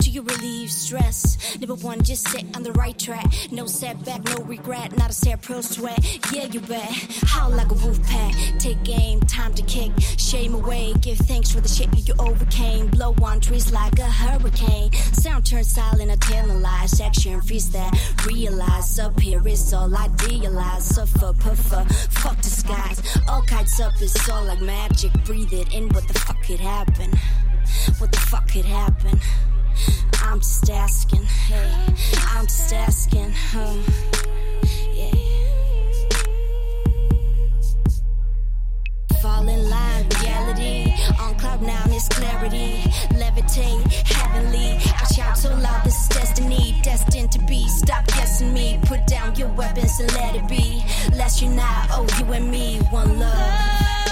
Do 0.00 0.10
you 0.10 0.22
relieve 0.22 0.70
stress? 0.70 1.58
Never 1.58 1.74
one, 1.74 2.02
just 2.02 2.28
sit 2.28 2.44
on 2.54 2.62
the 2.62 2.72
right 2.72 2.96
track. 2.98 3.26
No 3.50 3.66
setback, 3.66 4.22
no 4.24 4.44
regret, 4.44 4.96
not 4.98 5.10
a 5.10 5.12
sad 5.14 5.40
pro 5.40 5.62
sweat. 5.62 5.98
Yeah, 6.32 6.44
you 6.44 6.60
bet. 6.60 6.90
How 7.24 7.48
like 7.48 7.70
a 7.70 7.74
wolf 7.74 8.00
pack. 8.02 8.34
Take 8.58 8.82
game, 8.84 9.20
time 9.20 9.54
to 9.54 9.62
kick. 9.62 9.92
Shame 10.18 10.54
away, 10.54 10.92
give 11.00 11.18
thanks 11.18 11.50
for 11.50 11.60
the 11.60 11.68
shit 11.68 11.88
you 12.06 12.14
overcame. 12.18 12.88
Blow 12.88 13.14
on 13.22 13.40
trees 13.40 13.72
like 13.72 13.98
a 13.98 14.10
hurricane. 14.10 14.92
Sound 15.12 15.46
turns 15.46 15.70
silent, 15.70 16.10
I 16.10 16.16
tell 16.16 16.50
a 16.50 16.58
lie. 16.58 16.86
Action 17.02 17.40
freeze 17.40 17.70
that. 17.70 17.92
Realize 18.26 18.98
up 18.98 19.18
here 19.18 19.46
is 19.48 19.72
all 19.72 19.94
I 19.96 20.08
realize. 20.28 20.84
Suffer, 20.84 21.32
puffer, 21.32 21.84
fuck 22.10 22.36
disguise. 22.42 23.00
All 23.28 23.42
kites 23.42 23.80
up 23.80 24.00
is 24.02 24.16
all 24.28 24.44
like 24.44 24.60
magic. 24.60 25.12
Breathe 25.24 25.52
it 25.52 25.74
in, 25.74 25.88
what 25.88 26.06
the 26.08 26.14
fuck 26.14 26.42
could 26.42 26.60
happen? 26.60 27.10
What 27.98 28.12
the 28.12 28.18
fuck 28.18 28.50
could 28.50 28.64
happen? 28.64 29.18
I'm 30.22 30.38
just 30.40 30.70
asking, 30.70 31.24
hey, 31.24 31.70
I'm 32.32 32.46
just 32.46 32.72
asking, 32.72 33.32
huh? 33.32 33.74
Yeah. 34.94 35.10
Fall 39.22 39.48
in 39.48 39.70
line, 39.70 40.06
reality. 40.22 40.94
On 41.20 41.34
cloud 41.36 41.62
nine 41.62 41.92
is 41.92 42.08
clarity. 42.08 42.82
Levitate, 43.12 43.92
heavenly. 44.06 44.78
I 45.00 45.04
shout 45.14 45.38
so 45.38 45.54
loud, 45.54 45.84
this 45.84 46.02
is 46.02 46.08
destiny. 46.08 46.80
Destined 46.82 47.32
to 47.32 47.38
be. 47.40 47.66
Stop 47.68 48.06
guessing 48.08 48.52
me. 48.52 48.78
Put 48.84 49.06
down 49.06 49.34
your 49.36 49.48
weapons 49.48 49.98
and 50.00 50.12
let 50.14 50.34
it 50.36 50.48
be. 50.48 50.84
Let's 51.16 51.40
unite, 51.40 51.88
oh, 51.90 52.06
you 52.18 52.32
and 52.32 52.50
me, 52.50 52.78
one 52.90 53.18
love. 53.18 54.03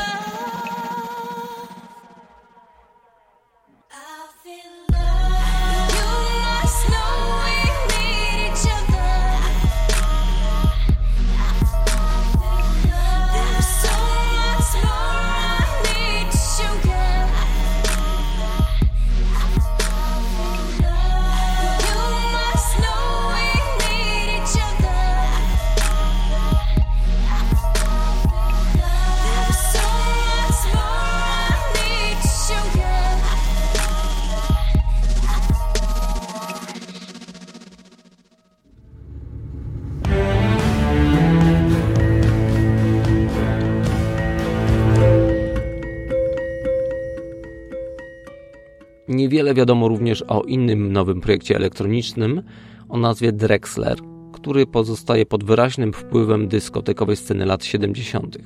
Niewiele 49.32 49.54
wiadomo 49.54 49.88
również 49.88 50.24
o 50.28 50.42
innym 50.42 50.92
nowym 50.92 51.20
projekcie 51.20 51.56
elektronicznym 51.56 52.42
o 52.88 52.98
nazwie 52.98 53.32
Drexler, 53.32 53.98
który 54.32 54.66
pozostaje 54.66 55.26
pod 55.26 55.44
wyraźnym 55.44 55.92
wpływem 55.92 56.48
dyskotekowej 56.48 57.16
sceny 57.16 57.46
lat 57.46 57.64
70. 57.64 58.38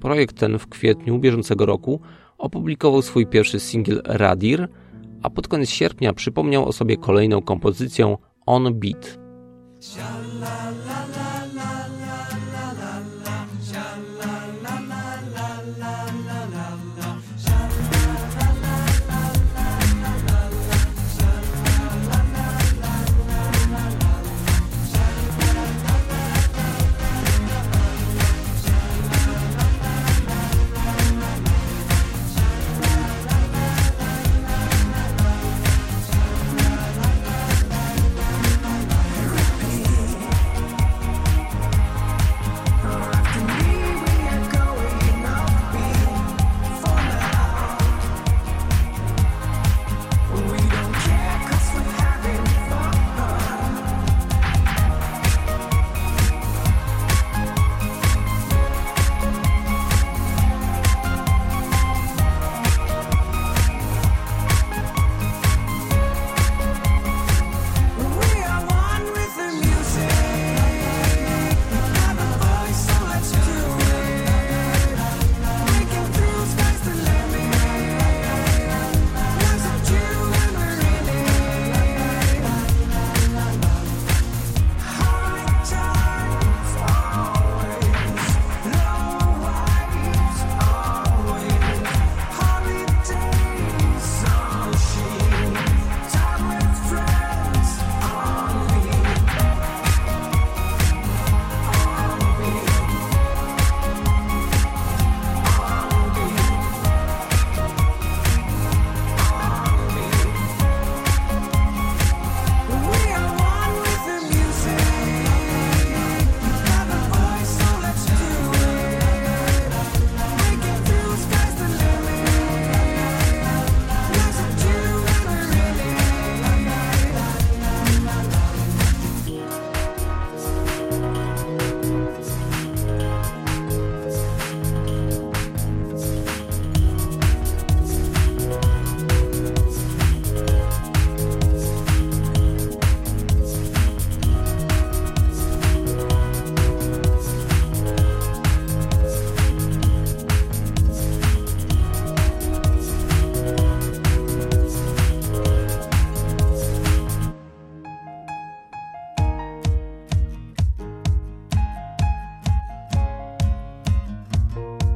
Projekt 0.00 0.36
ten 0.38 0.58
w 0.58 0.66
kwietniu 0.66 1.18
bieżącego 1.18 1.66
roku 1.66 2.00
opublikował 2.38 3.02
swój 3.02 3.26
pierwszy 3.26 3.60
singiel 3.60 4.02
Radir, 4.04 4.68
a 5.22 5.30
pod 5.30 5.48
koniec 5.48 5.70
sierpnia 5.70 6.12
przypomniał 6.12 6.68
o 6.68 6.72
sobie 6.72 6.96
kolejną 6.96 7.42
kompozycją 7.42 8.18
On 8.46 8.74
Beat. 8.74 9.18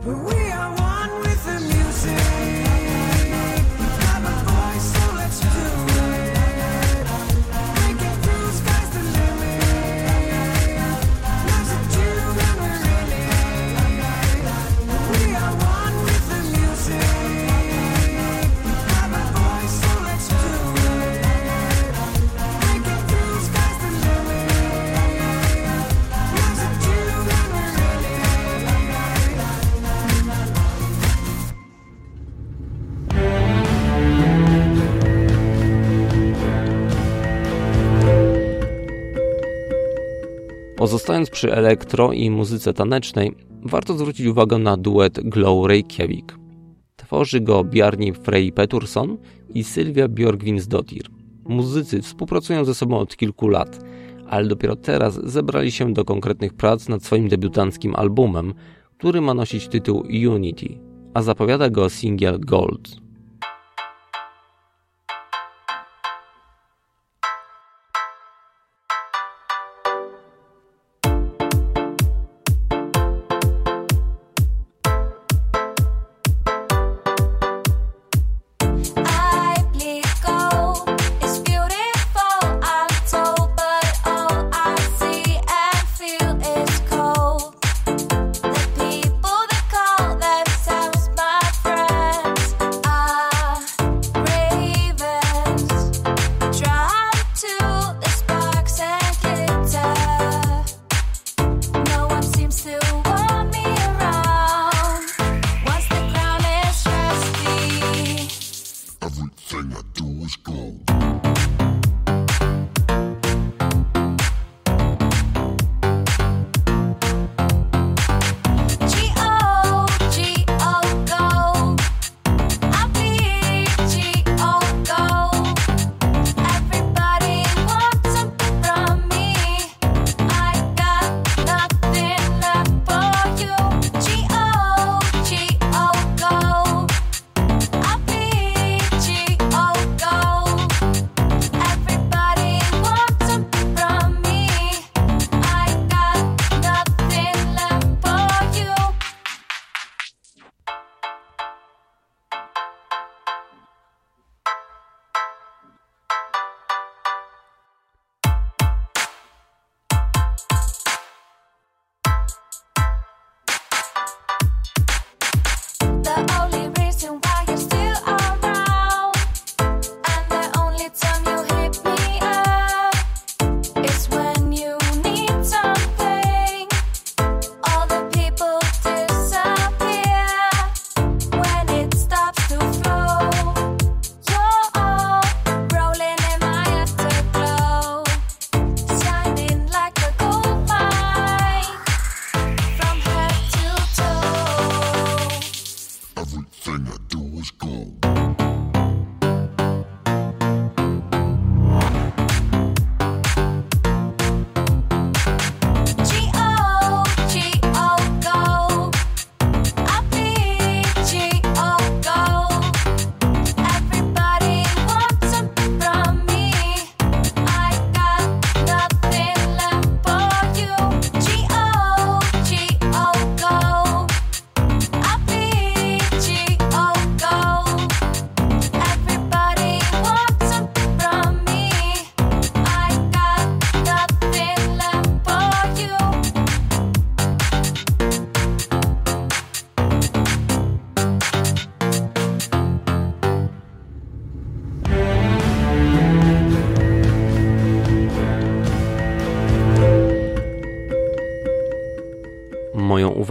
But 0.05 0.17
we 0.17 0.42
Pozostając 41.13 41.31
przy 41.31 41.53
elektro 41.53 42.13
i 42.13 42.31
muzyce 42.31 42.75
tanecznej, 42.75 43.35
warto 43.63 43.95
zwrócić 43.95 44.27
uwagę 44.27 44.59
na 44.59 44.77
duet 44.77 45.21
Glow 45.21 45.67
Reykjavik. 45.67 46.37
Tworzy 46.97 47.41
go 47.41 47.65
Bjarni 47.65 48.13
Frey 48.13 48.53
Peturson 48.53 49.19
i 49.55 49.65
Sylwia 49.65 50.09
Björgvinsdottir. 50.09 51.03
Muzycy 51.45 52.03
współpracują 52.03 52.65
ze 52.65 52.75
sobą 52.75 52.99
od 52.99 53.17
kilku 53.17 53.49
lat, 53.49 53.85
ale 54.29 54.49
dopiero 54.49 54.77
teraz 54.77 55.21
zebrali 55.25 55.73
się 55.73 55.93
do 55.93 56.05
konkretnych 56.05 56.55
prac 56.55 56.89
nad 56.89 57.05
swoim 57.05 57.29
debiutanckim 57.29 57.95
albumem, 57.97 58.55
który 58.99 59.21
ma 59.21 59.35
nosić 59.35 59.69
tytuł 59.69 60.05
Unity, 60.31 60.79
a 61.15 61.23
zapowiada 61.23 61.71
go 61.71 61.89
singiel 61.89 62.41
Gold. 62.41 63.02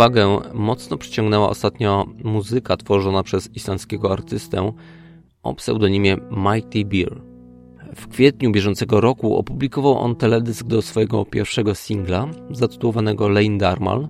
Uwagę 0.02 0.40
mocno 0.54 0.98
przyciągnęła 0.98 1.50
ostatnio 1.50 2.06
muzyka 2.24 2.78
tworzona 2.78 3.24
przez 3.24 3.56
islandzkiego 3.56 4.12
artystę 4.12 4.72
o 5.44 5.54
pseudonimie 5.54 6.18
Mighty 6.32 6.86
Beer. 6.86 7.22
W 7.96 8.08
kwietniu 8.08 8.52
bieżącego 8.52 9.02
roku 9.02 9.36
opublikował 9.38 9.98
on 9.98 10.16
teledysk 10.16 10.68
do 10.68 10.82
swojego 10.82 11.26
pierwszego 11.26 11.76
singla, 11.76 12.28
zatytułowanego 12.52 13.30
Lane 13.30 13.58
Darmal. 13.58 14.08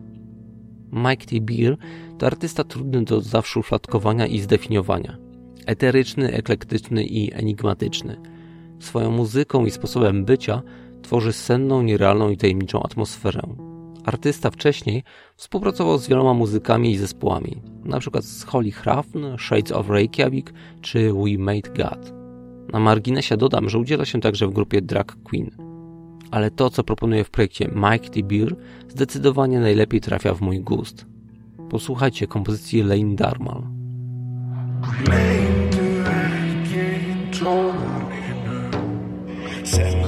Mighty 0.91 1.41
Beer 1.41 1.77
to 2.17 2.25
artysta 2.25 2.63
trudny 2.63 3.03
do 3.03 3.21
zawszufladkowania 3.21 4.27
i 4.27 4.39
zdefiniowania. 4.39 5.17
Eteryczny, 5.65 6.33
eklektyczny 6.33 7.03
i 7.03 7.33
enigmatyczny. 7.33 8.17
Swoją 8.79 9.11
muzyką 9.11 9.65
i 9.65 9.71
sposobem 9.71 10.25
bycia 10.25 10.61
tworzy 11.01 11.33
senną, 11.33 11.81
nierealną 11.81 12.29
i 12.29 12.37
tajemniczą 12.37 12.83
atmosferę. 12.83 13.70
Artysta 14.05 14.51
wcześniej 14.51 15.03
współpracował 15.35 15.97
z 15.97 16.07
wieloma 16.07 16.33
muzykami 16.33 16.91
i 16.91 16.97
zespołami, 16.97 17.61
np. 17.85 18.21
z 18.21 18.43
Holly 18.43 18.71
Hrafn, 18.71 19.25
Shades 19.37 19.71
of 19.71 19.89
Reykjavik 19.89 20.53
czy 20.81 21.13
We 21.13 21.37
Made 21.37 21.69
God. 21.69 22.13
Na 22.73 22.79
marginesie 22.79 23.37
dodam, 23.37 23.69
że 23.69 23.77
udziela 23.77 24.05
się 24.05 24.21
także 24.21 24.47
w 24.47 24.53
grupie 24.53 24.81
Drag 24.81 25.15
Queen. 25.23 25.51
Ale 26.31 26.51
to, 26.51 26.69
co 26.69 26.83
proponuję 26.83 27.23
w 27.23 27.29
projekcie 27.29 27.67
Mike 27.75 28.09
T. 28.09 28.23
Beer, 28.23 28.55
zdecydowanie 28.89 29.59
najlepiej 29.59 30.01
trafia 30.01 30.33
w 30.33 30.41
mój 30.41 30.59
gust. 30.59 31.05
Posłuchajcie 31.69 32.27
kompozycji 32.27 32.83
Lane 32.83 33.15
Darmal. 33.15 33.63
Sen 39.63 40.01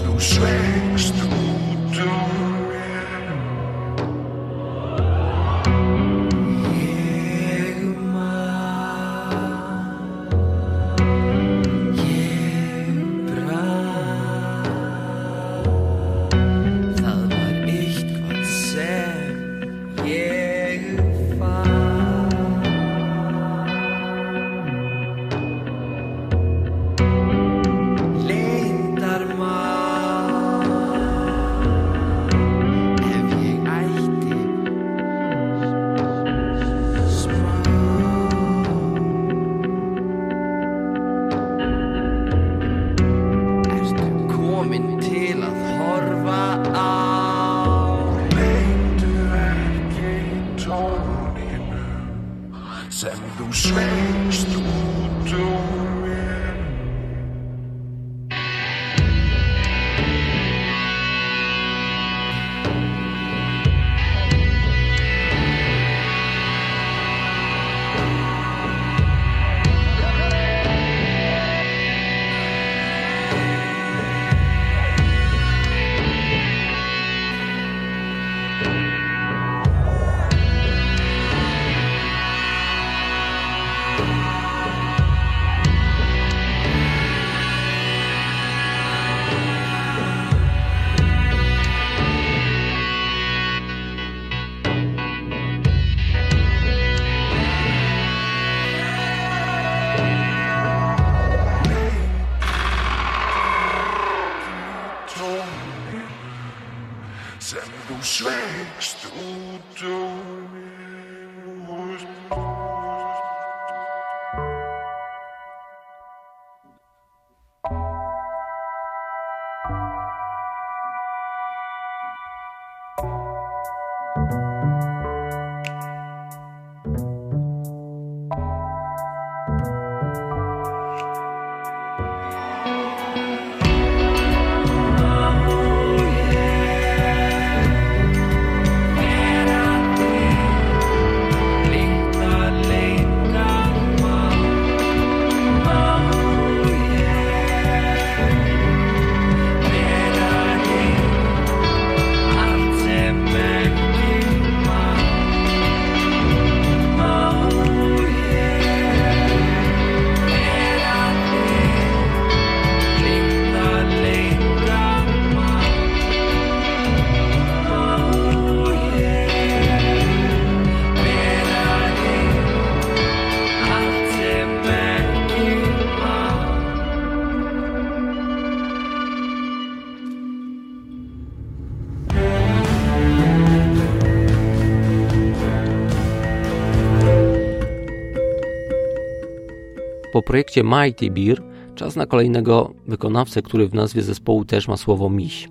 Po 190.24 190.28
projekcie 190.28 190.64
Mighty 190.64 191.12
Beer 191.12 191.44
czas 191.76 191.96
na 191.96 192.06
kolejnego 192.06 192.74
wykonawcę, 192.88 193.42
który 193.42 193.68
w 193.68 193.74
nazwie 193.74 194.02
zespołu 194.02 194.46
też 194.46 194.68
ma 194.68 194.78
słowo 194.78 195.10
miś. 195.10 195.50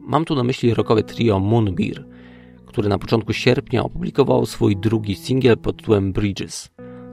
Mam 0.00 0.24
tu 0.24 0.34
na 0.34 0.44
myśli 0.44 0.74
rockowe 0.74 1.02
trio 1.02 1.40
Moonbeer, 1.40 2.06
które 2.66 2.88
na 2.88 2.98
początku 2.98 3.32
sierpnia 3.32 3.84
opublikowało 3.84 4.46
swój 4.46 4.76
drugi 4.76 5.14
singiel 5.14 5.58
pod 5.58 5.76
tytułem 5.76 6.12
Bridges. 6.12 6.70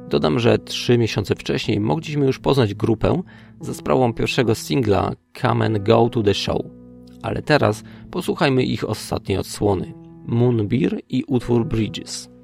Dodam, 0.10 0.40
że 0.40 0.58
trzy 0.58 0.98
miesiące 0.98 1.36
wcześniej 1.36 1.80
mogliśmy 1.80 2.26
już 2.26 2.40
poznać 2.40 2.74
grupę 2.74 3.22
za 3.62 3.74
sprawą 3.74 4.14
pierwszego 4.14 4.56
singla 4.56 5.12
Come 5.42 5.66
and 5.66 5.80
Go 5.80 6.10
to 6.10 6.24
the 6.24 6.34
Show. 6.34 6.62
Ale 7.22 7.42
teraz 7.42 7.84
posłuchajmy 8.12 8.64
ich 8.64 8.90
ostatniej 8.90 9.38
odsłony 9.38 9.94
Moonbeer 10.26 11.00
i 11.10 11.24
utwór 11.24 11.66
Bridges. 11.66 12.39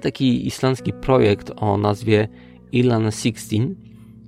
Taki 0.00 0.46
islandzki 0.46 0.92
projekt 0.92 1.52
o 1.56 1.76
nazwie 1.76 2.28
Ilan 2.72 3.10
16. 3.10 3.56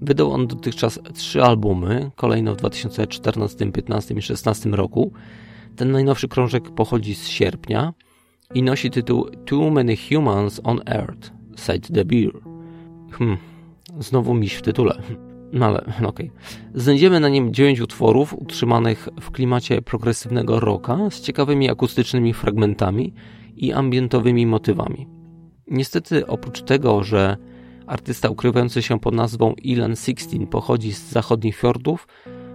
Wydał 0.00 0.32
on 0.32 0.46
dotychczas 0.46 1.00
trzy 1.14 1.42
albumy, 1.42 2.10
kolejno 2.16 2.54
w 2.54 2.56
2014, 2.56 3.56
2015 3.56 4.14
i 4.14 4.16
2016 4.16 4.70
roku. 4.70 5.12
Ten 5.76 5.92
najnowszy 5.92 6.28
krążek 6.28 6.70
pochodzi 6.70 7.14
z 7.14 7.28
sierpnia 7.28 7.92
i 8.54 8.62
nosi 8.62 8.90
tytuł 8.90 9.26
Too 9.44 9.70
Many 9.70 9.96
Humans 10.08 10.60
on 10.64 10.80
Earth, 10.86 11.32
Side 11.56 11.94
the 11.94 12.04
Beer. 12.04 12.32
Hmm, 13.10 13.36
znowu 13.98 14.34
miś 14.34 14.54
w 14.54 14.62
tytule. 14.62 14.94
No 15.52 15.66
ale 15.66 15.78
okej. 15.84 16.08
Okay. 16.08 16.30
Znajdziemy 16.74 17.20
na 17.20 17.28
nim 17.28 17.54
dziewięć 17.54 17.80
utworów 17.80 18.34
utrzymanych 18.34 19.08
w 19.20 19.30
klimacie 19.30 19.82
progresywnego 19.82 20.60
rocka 20.60 21.10
z 21.10 21.20
ciekawymi 21.20 21.70
akustycznymi 21.70 22.34
fragmentami 22.34 23.12
i 23.56 23.72
ambientowymi 23.72 24.46
motywami. 24.46 25.06
Niestety, 25.72 26.26
oprócz 26.26 26.62
tego, 26.62 27.04
że 27.04 27.36
artysta 27.86 28.28
ukrywający 28.28 28.82
się 28.82 29.00
pod 29.00 29.14
nazwą 29.14 29.52
Ilan 29.52 29.96
Sixteen 29.96 30.46
pochodzi 30.46 30.92
z 30.92 31.10
zachodnich 31.10 31.56
fiordów, 31.56 32.08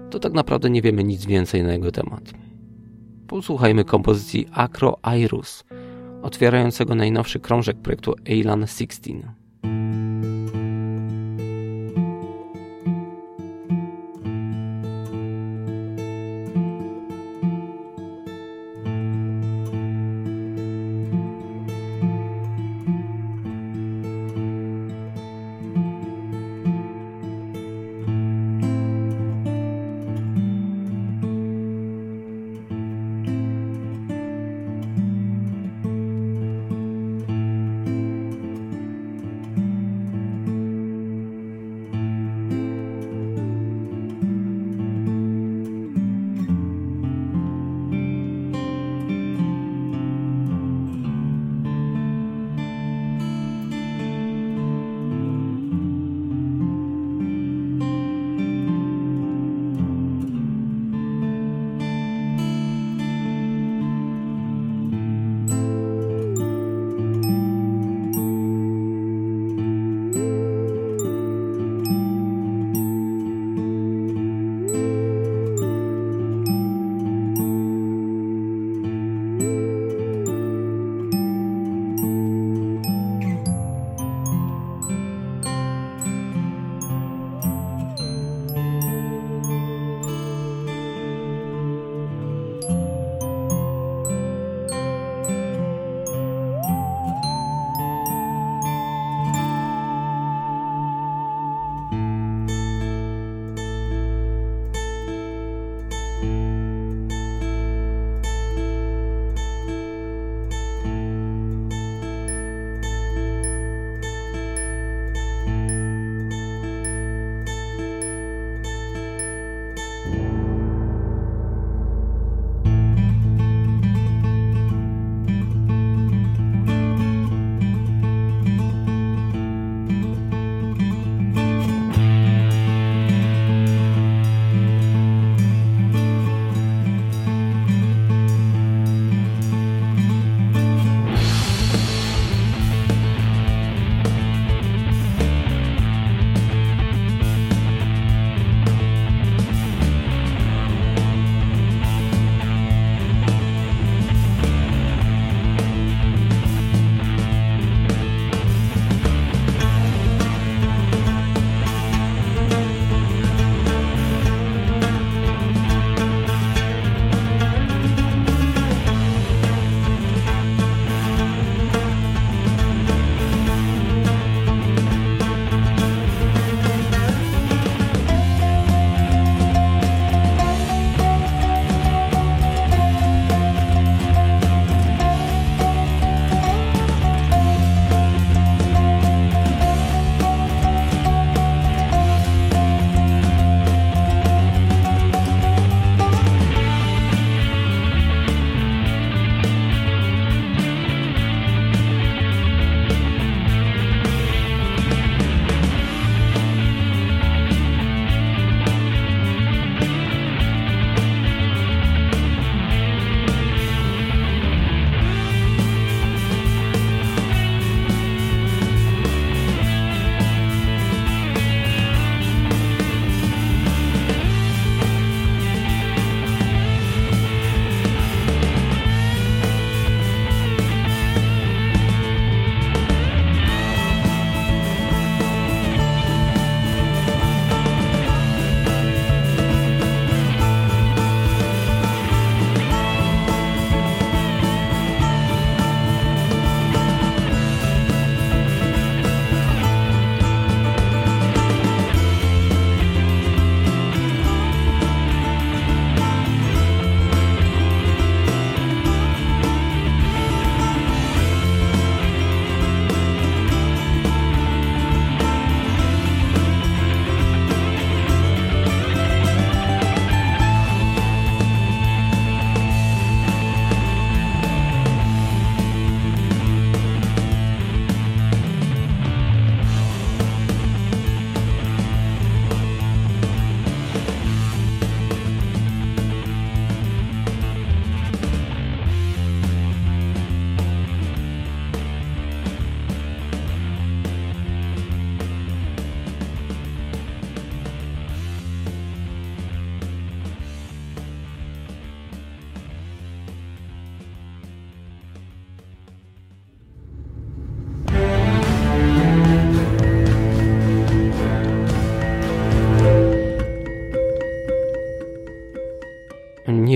to 0.10 0.20
tak 0.20 0.34
naprawdę 0.34 0.70
nie 0.70 0.82
wiemy 0.82 1.04
nic 1.04 1.26
więcej 1.26 1.64
na 1.64 1.74
jego 1.74 1.92
temat. 1.92 2.34
Posłuchajmy 3.28 3.86
kompozycji 3.86 4.48
Acro 4.52 4.98
Iris, 5.18 5.64
otwierającego 6.22 6.96
najnowszy 6.96 7.40
krążek 7.40 7.78
projektu 7.78 8.16
Elan 8.26 8.68
Sixteen. 8.68 9.47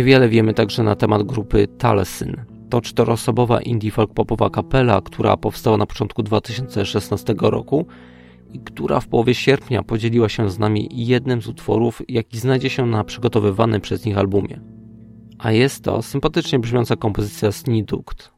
Niewiele 0.01 0.29
wiemy 0.29 0.53
także 0.53 0.83
na 0.83 0.95
temat 0.95 1.23
grupy 1.23 1.67
Talsyn. 1.67 2.45
To 2.69 2.81
czteroosobowa 2.81 3.61
indie 3.61 3.91
folk 3.91 4.13
popowa 4.13 4.49
kapela, 4.49 5.01
która 5.01 5.37
powstała 5.37 5.77
na 5.77 5.85
początku 5.85 6.23
2016 6.23 7.35
roku 7.41 7.85
i 8.53 8.59
która 8.59 8.99
w 8.99 9.07
połowie 9.07 9.35
sierpnia 9.35 9.83
podzieliła 9.83 10.29
się 10.29 10.49
z 10.49 10.59
nami 10.59 10.89
jednym 10.91 11.41
z 11.41 11.47
utworów, 11.47 12.01
jaki 12.07 12.39
znajdzie 12.39 12.69
się 12.69 12.85
na 12.85 13.03
przygotowywanym 13.03 13.81
przez 13.81 14.05
nich 14.05 14.17
albumie. 14.17 14.61
A 15.39 15.51
jest 15.51 15.83
to 15.83 16.01
sympatycznie 16.01 16.59
brzmiąca 16.59 16.95
kompozycja 16.95 17.51
Snidukt. 17.51 18.31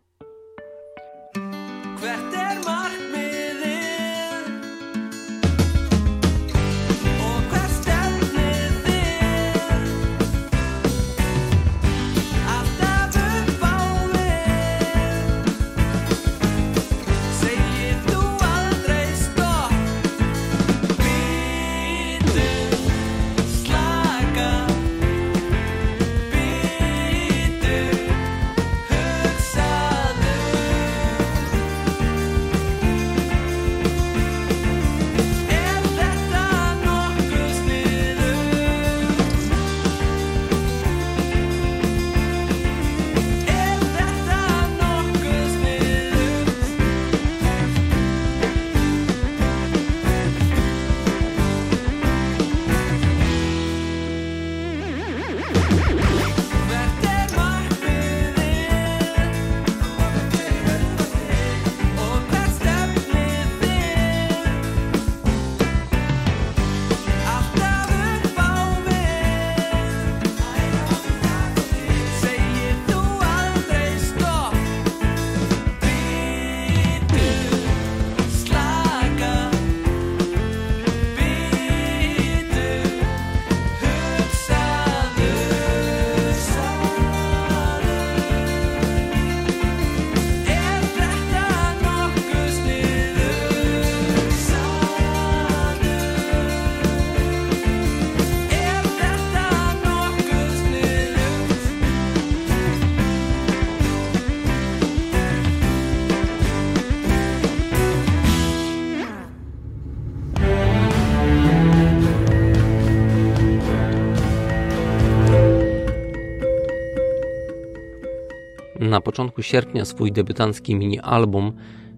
Na 118.93 119.01
początku 119.01 119.41
sierpnia 119.41 119.85
swój 119.85 120.11
debiutancki 120.11 120.75
mini-album 120.75 121.53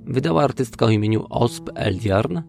wydała 0.06 0.44
artystka 0.44 0.86
o 0.86 0.90
imieniu 0.90 1.26
Osp 1.30 1.70
Eldjarn. 1.76 2.42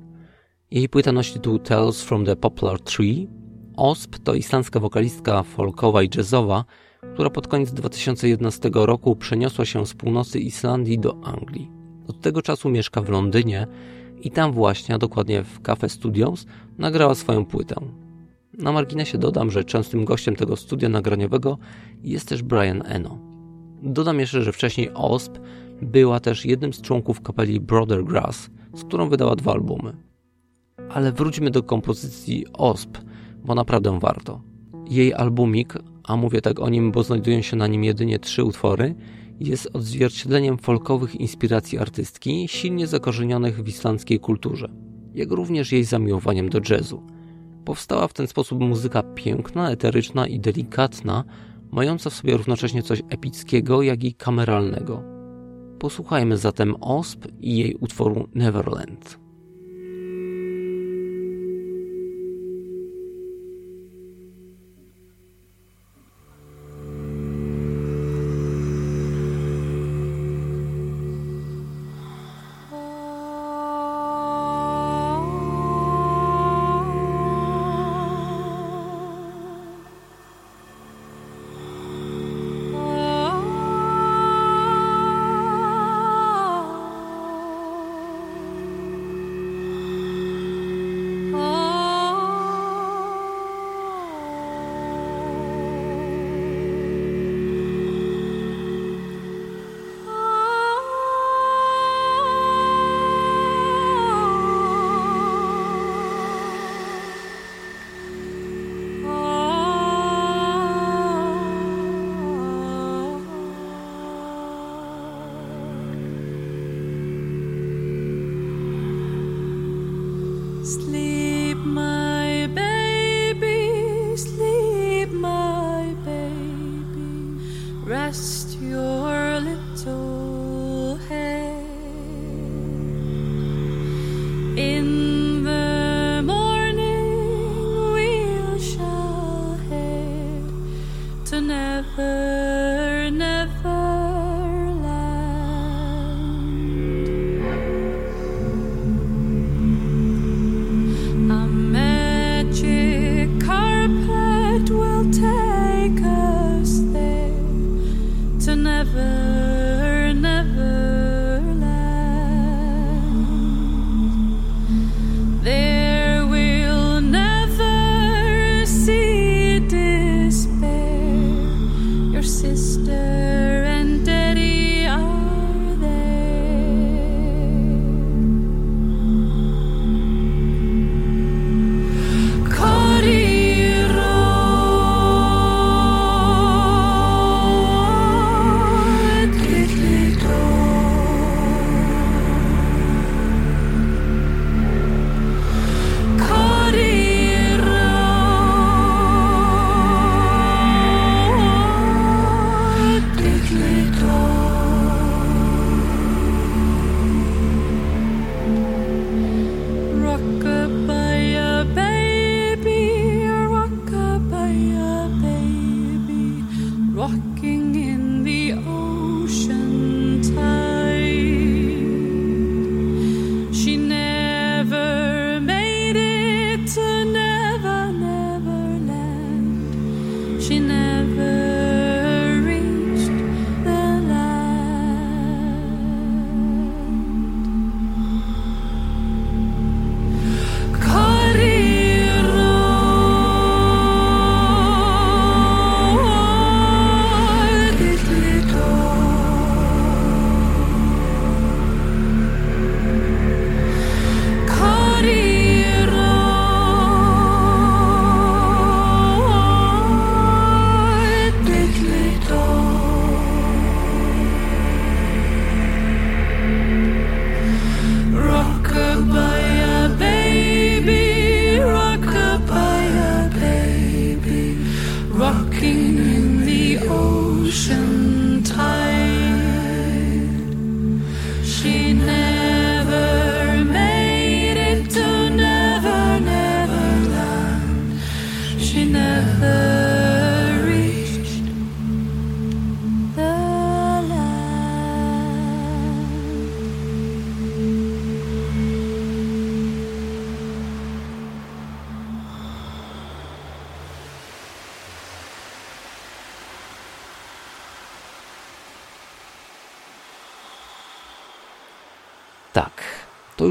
Jej 0.70 0.88
płyta 0.88 1.12
nosi 1.12 1.32
tytuł 1.32 1.58
Tales 1.58 2.02
from 2.02 2.24
the 2.24 2.36
Poplar 2.36 2.80
Tree. 2.80 3.28
Osp 3.76 4.18
to 4.24 4.34
islandzka 4.34 4.80
wokalistka 4.80 5.42
folkowa 5.42 6.02
i 6.02 6.08
jazzowa, 6.16 6.64
która 7.14 7.30
pod 7.30 7.48
koniec 7.48 7.72
2011 7.72 8.70
roku 8.74 9.16
przeniosła 9.16 9.64
się 9.64 9.86
z 9.86 9.94
północy 9.94 10.40
Islandii 10.40 10.98
do 10.98 11.24
Anglii. 11.24 11.70
Od 12.08 12.20
tego 12.20 12.42
czasu 12.42 12.68
mieszka 12.68 13.02
w 13.02 13.08
Londynie 13.08 13.66
i 14.22 14.30
tam 14.30 14.52
właśnie, 14.52 14.94
a 14.94 14.98
dokładnie 14.98 15.42
w 15.42 15.60
Cafe 15.60 15.88
Studios, 15.88 16.46
nagrała 16.78 17.14
swoją 17.14 17.44
płytę. 17.44 17.74
Na 18.58 18.72
marginesie 18.72 19.18
dodam, 19.18 19.50
że 19.50 19.64
częstym 19.64 20.04
gościem 20.04 20.36
tego 20.36 20.56
studia 20.56 20.88
nagraniowego 20.88 21.58
jest 22.02 22.28
też 22.28 22.42
Brian 22.42 22.82
Eno. 22.84 23.25
Dodam 23.82 24.20
jeszcze, 24.20 24.42
że 24.42 24.52
wcześniej 24.52 24.90
Osp 24.94 25.38
była 25.82 26.20
też 26.20 26.44
jednym 26.44 26.72
z 26.72 26.80
członków 26.80 27.20
kapeli 27.20 27.60
Brother 27.60 28.04
Grass, 28.04 28.50
z 28.74 28.84
którą 28.84 29.08
wydała 29.08 29.36
dwa 29.36 29.52
albumy. 29.52 29.96
Ale 30.88 31.12
wróćmy 31.12 31.50
do 31.50 31.62
kompozycji 31.62 32.46
Osp, 32.52 32.98
bo 33.44 33.54
naprawdę 33.54 33.98
warto. 34.00 34.40
Jej 34.90 35.14
albumik, 35.14 35.74
a 36.04 36.16
mówię 36.16 36.40
tak 36.40 36.60
o 36.60 36.68
nim, 36.68 36.92
bo 36.92 37.02
znajdują 37.02 37.42
się 37.42 37.56
na 37.56 37.66
nim 37.66 37.84
jedynie 37.84 38.18
trzy 38.18 38.44
utwory, 38.44 38.94
jest 39.40 39.70
odzwierciedleniem 39.72 40.58
folkowych 40.58 41.14
inspiracji 41.14 41.78
artystki, 41.78 42.48
silnie 42.48 42.86
zakorzenionych 42.86 43.64
w 43.64 43.68
islandzkiej 43.68 44.20
kulturze, 44.20 44.68
jak 45.14 45.30
również 45.30 45.72
jej 45.72 45.84
zamiłowaniem 45.84 46.48
do 46.48 46.60
jazzu. 46.70 47.02
Powstała 47.64 48.08
w 48.08 48.12
ten 48.12 48.26
sposób 48.26 48.60
muzyka 48.60 49.02
piękna, 49.02 49.70
eteryczna 49.70 50.26
i 50.26 50.40
delikatna, 50.40 51.24
mająca 51.70 52.10
w 52.10 52.14
sobie 52.14 52.36
równocześnie 52.36 52.82
coś 52.82 53.02
epickiego, 53.10 53.82
jak 53.82 54.04
i 54.04 54.14
kameralnego. 54.14 55.02
Posłuchajmy 55.78 56.36
zatem 56.36 56.74
Osp 56.80 57.26
i 57.40 57.58
jej 57.58 57.74
utworu 57.74 58.28
Neverland. 58.34 59.25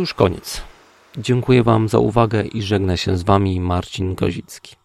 Już 0.06 0.14
koniec. 0.14 0.62
Dziękuję 1.18 1.64
Wam 1.64 1.90
za 1.90 2.00
uwagę 2.00 2.44
i 2.44 2.62
żegnę 2.62 2.98
się 2.98 3.18
z 3.18 3.24
Wami 3.24 3.60
Marcin 3.60 4.16
Kozicki. 4.16 4.76